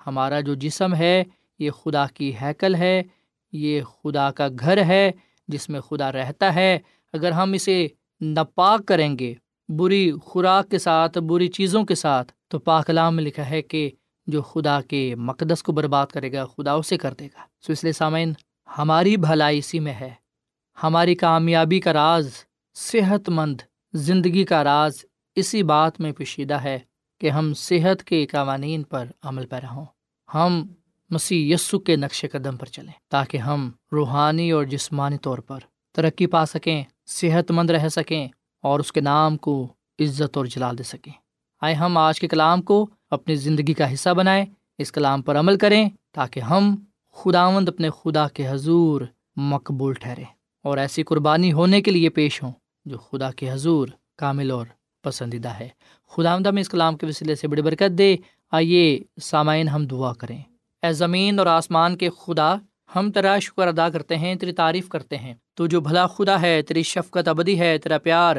ہمارا 0.08 0.39
جو 0.39 0.54
جسم 0.54 0.96
ہے، 0.96 1.24
یہ 1.60 1.72
خدا 1.72 2.06
کی 2.08 2.34
ہیکل 2.41 2.76
ہے، 2.76 3.04
یہ 3.52 3.82
خدا 3.82 4.32
کا 4.32 4.48
گھر 4.60 4.84
ہے 4.84 5.12
جس 5.48 5.70
میں 5.70 5.82
خدا 5.82 6.12
رہتا 6.12 6.56
ہے۔ 6.56 6.80
اگر 7.15 7.32
ہم 7.32 7.54
اسے 7.54 7.88
ناپاک 8.21 8.86
کریں 8.86 9.19
گے، 9.19 9.34
بری 9.69 10.12
خوراک 10.23 10.69
کے 10.69 10.80
ساتھ، 10.80 11.17
بری 11.17 11.47
چیزوں 11.47 11.84
کے 11.84 11.95
ساتھ، 11.95 12.34
تو 12.47 12.60
پاکلام 12.60 13.15
میں 13.15 13.23
لکھا 13.23 13.49
ہے 13.49 13.62
کہ 13.62 13.91
جو 14.28 14.41
خدا 14.41 14.82
کے 14.82 15.15
مقدس 15.15 15.63
کو 15.63 15.71
برباد 15.71 16.08
کرے 16.08 16.32
گا، 16.32 16.45
خدا 16.45 16.71
اسے 16.71 16.97
کر 16.97 17.13
دے 17.13 17.25
گا۔ 17.25 17.39
سو 17.65 17.73
اس 17.73 17.84
لیے 17.84 17.93
سامعین، 17.93 18.34
ہماری 18.78 19.17
بھلائی 19.17 19.58
اسی 19.58 19.80
میں 19.80 19.93
ہے۔ 19.93 20.10
ہماری 20.84 21.15
کامیابی 21.15 21.80
کا 21.80 21.93
راز 21.93 22.30
صحت 22.73 23.30
مند 23.30 23.62
زندگی 23.93 24.43
کا 24.43 24.63
راز 24.63 25.06
اسی 25.36 25.63
بات 25.63 25.99
میں 25.99 26.12
پوشیدہ 26.12 26.54
ہے 26.54 26.80
کہ 27.21 27.30
ہم 27.30 27.54
صحت 27.54 28.04
کے 28.04 28.25
قوانین 28.25 28.84
پر 28.84 29.06
عمل 29.23 29.45
پیرا 29.45 29.71
ہوں۔ 29.71 29.86
ہم 30.34 30.67
مسیح 31.10 31.54
یسو 31.54 31.80
کے 31.80 31.95
نقش 31.95 32.25
قدم 32.32 32.58
پر 32.58 32.65
چلیں 32.65 32.93
تاکہ 33.10 33.38
ہم 33.38 33.71
روحانی 33.91 34.51
اور 34.51 34.63
جسمانی 34.63 35.17
طور 35.17 35.38
پر 35.38 35.60
ترقی 35.95 36.28
پا 36.28 36.45
سکیں۔ 36.45 36.84
صحت 37.06 37.52
مند 37.52 37.70
رہ 37.70 37.88
سکیں 37.88 38.28
اور 38.62 38.80
اس 38.80 38.91
کے 38.91 39.02
نام 39.02 39.38
کو 39.38 39.68
عزت 40.00 40.38
اور 40.38 40.46
جلال 40.46 40.78
دے 40.78 40.84
سکیں۔ 40.84 41.13
آئے 41.62 41.74
ہم 41.74 41.98
آج 41.98 42.20
کے 42.20 42.28
کلام 42.28 42.62
کو 42.62 42.88
اپنی 43.10 43.36
زندگی 43.36 43.74
کا 43.74 43.94
حصہ 43.94 44.10
بنائیں، 44.10 44.46
اس 44.78 44.91
کلام 44.91 45.22
پر 45.22 45.39
عمل 45.39 45.58
کریں 45.58 45.89
تاکہ 46.12 46.39
ہم 46.39 46.76
خداوند 47.13 47.70
اپنے 47.70 47.89
خدا 47.89 48.28
کے 48.28 48.50
حضور 48.50 49.02
مقبول 49.36 49.94
ٹھہرے 49.94 50.24
اور 50.63 50.78
ایسی 50.78 51.04
قربانی 51.04 51.54
ہونے 51.54 51.82
کے 51.82 51.91
لیے 51.91 52.10
پیش 52.10 52.44
ہوں 52.44 52.52
جو 52.86 52.98
خدا 52.98 53.32
کے 53.32 53.52
حضور 53.52 53.88
کامل 54.18 54.52
اور 54.52 54.65
پسندیدہ 55.04 55.50
ہے۔ 55.50 55.68
خدا 56.10 56.38
میں 56.38 56.62
اس 56.62 56.70
کلام 56.70 56.98
کے 56.98 57.06
وسیلے 57.06 57.36
سے 57.36 57.48
بڑی 57.48 57.62
برکت 57.62 57.98
دے۔ 57.98 58.18
آئیے 58.52 59.00
سامعین 59.22 59.68
ہم 59.68 59.86
دعا 59.86 60.13
کریں۔ 60.13 60.41
اے 60.82 60.94
زمین 60.94 61.39
اور 61.39 61.48
آسمان 61.48 61.98
کے 61.98 62.10
خدا 62.10 62.56
ہم 62.95 63.12
تیرا 63.12 63.39
شکر 63.39 63.67
ادا 63.67 63.89
کرتے 63.89 64.17
ہیں، 64.17 64.36
تیری 64.36 64.52
تعریف 64.52 64.89
کرتے 64.89 65.17
ہیں۔ 65.17 65.34
تو 65.54 65.67
جو 65.67 65.82
بھلا 65.82 66.08
خدا 66.08 66.41
ہے، 66.41 66.62
تیری 66.62 66.84
شفقت 66.84 67.28
ابدی 67.28 67.60
ہے، 67.60 67.78
تیرا 67.78 67.98
پیار 67.98 68.36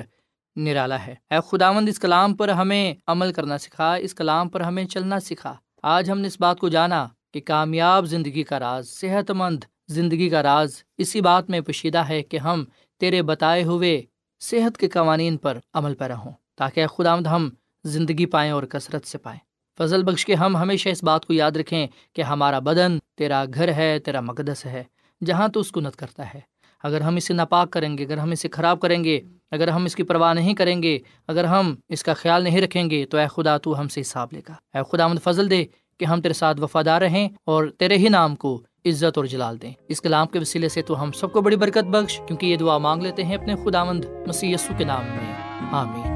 نرالا 0.56 1.06
ہے۔ 1.06 1.14
اے 1.30 1.36
خداوند، 1.48 1.88
اس 1.88 1.98
کلام 1.98 2.34
پر 2.34 2.48
ہمیں 2.48 2.94
عمل 3.06 3.32
کرنا 3.32 3.58
سکھا، 3.58 3.94
اس 3.94 4.14
کلام 4.14 4.48
پر 4.48 4.60
ہمیں 4.60 4.84
چلنا 4.84 5.20
سکھا۔ 5.20 5.54
آج 5.82 6.10
ہم 6.10 6.18
نے 6.18 6.28
اس 6.28 6.40
بات 6.40 6.58
کو 6.58 6.68
جانا 6.68 7.06
کہ 7.34 7.40
کامیاب 7.40 8.06
زندگی 8.06 8.42
کا 8.42 8.58
راز 8.58 8.88
صحت 8.88 9.30
مند 9.30 9.64
زندگی 9.88 10.28
کا 10.28 10.42
راز 10.42 10.82
اسی 10.98 11.20
بات 11.20 11.50
میں 11.50 11.60
پوشیدہ 11.60 11.98
ہے 11.98 12.22
کہ 12.22 12.36
ہم 12.36 12.64
تیرے 13.00 13.22
بتائے 13.22 13.62
ہوئے 13.64 14.02
صحت 14.40 14.76
کے 14.78 14.88
قوانین 14.88 15.36
پر 15.36 15.58
عمل 15.74 15.94
پیرا 15.94 16.16
ہوں، 16.16 16.32
تاکہ 16.56 16.86
خدا 16.86 17.14
ہم 17.14 17.50
زندگی 17.84 18.26
پائیں 18.26 18.52
اور 18.52 18.62
کثرت 18.62 19.06
سے 19.06 19.18
پائیں۔ 19.18 19.45
فضل 19.78 20.02
بخش 20.02 20.26
کے 20.26 20.34
ہم 20.34 20.56
ہمیشہ 20.56 20.88
اس 20.88 21.04
بات 21.04 21.26
کو 21.26 21.32
یاد 21.32 21.50
رکھیں 21.50 21.86
کہ 22.12 22.22
ہمارا 22.22 22.58
بدن 22.58 22.98
تیرا 23.16 23.44
گھر 23.54 23.72
ہے، 23.72 23.98
تیرا 23.98 24.20
مقدس 24.20 24.66
ہے، 24.66 24.84
جہاں 25.24 25.48
تو 25.48 25.60
اس 25.60 25.72
کو 25.72 25.80
نت 25.80 25.96
کرتا 25.96 26.34
ہے۔ 26.34 26.40
اگر 26.82 27.00
ہم 27.00 27.16
اسے 27.16 27.34
ناپاک 27.34 27.70
کریں 27.70 27.98
گے، 27.98 28.04
اگر 28.04 28.18
ہم 28.18 28.30
اسے 28.30 28.48
خراب 28.52 28.80
کریں 28.80 29.04
گے، 29.04 29.20
اگر 29.50 29.68
ہم 29.68 29.84
اس 29.84 29.96
کی 29.96 30.02
پرواہ 30.02 30.34
نہیں 30.34 30.54
کریں 30.54 30.82
گے، 30.82 30.98
اگر 31.28 31.44
ہم 31.44 31.74
اس 31.88 32.02
کا 32.02 32.14
خیال 32.14 32.42
نہیں 32.42 32.60
رکھیں 32.60 32.90
گے، 32.90 33.06
تو 33.06 33.18
اے 33.18 33.26
خدا 33.26 33.58
تو 33.58 33.80
ہم 33.80 33.88
سے 33.88 34.00
حساب 34.00 34.28
لے 34.32 34.40
گا۔ 34.48 34.78
اے 34.78 34.82
خدا 34.92 35.06
مد 35.06 35.18
فضل 35.24 35.50
دے 35.50 35.64
کہ 35.98 36.04
ہم 36.04 36.20
تیرے 36.20 36.34
ساتھ 36.34 36.60
وفادار 36.60 37.00
رہیں 37.02 37.28
اور 37.44 37.64
تیرے 37.78 37.96
ہی 37.98 38.08
نام 38.08 38.36
کو 38.36 38.62
عزت 38.84 39.18
اور 39.18 39.24
جلال 39.24 39.62
دیں۔ 39.62 39.72
اس 39.88 40.00
کلام 40.00 40.26
کے 40.26 40.38
وسیلے 40.38 40.68
سے 40.68 40.82
تو 40.82 41.02
ہم 41.02 41.12
سب 41.12 41.32
کو 41.32 41.40
بڑی 41.40 41.56
برکت 41.56 41.84
بخش، 41.84 42.20
کیونکہ 42.26 42.46
یہ 42.46 42.56
دعا 42.56 42.78
مانگ 42.78 43.02
لیتے 43.02 43.24
ہیں 43.24 43.36
اپنے 43.36 43.54
خدا 43.64 43.84
مند 43.84 44.04
مسی 44.26 44.54
کے 44.78 44.84
نام 44.84 45.04
میں۔ 45.04 45.32
آمین۔ 45.72 46.15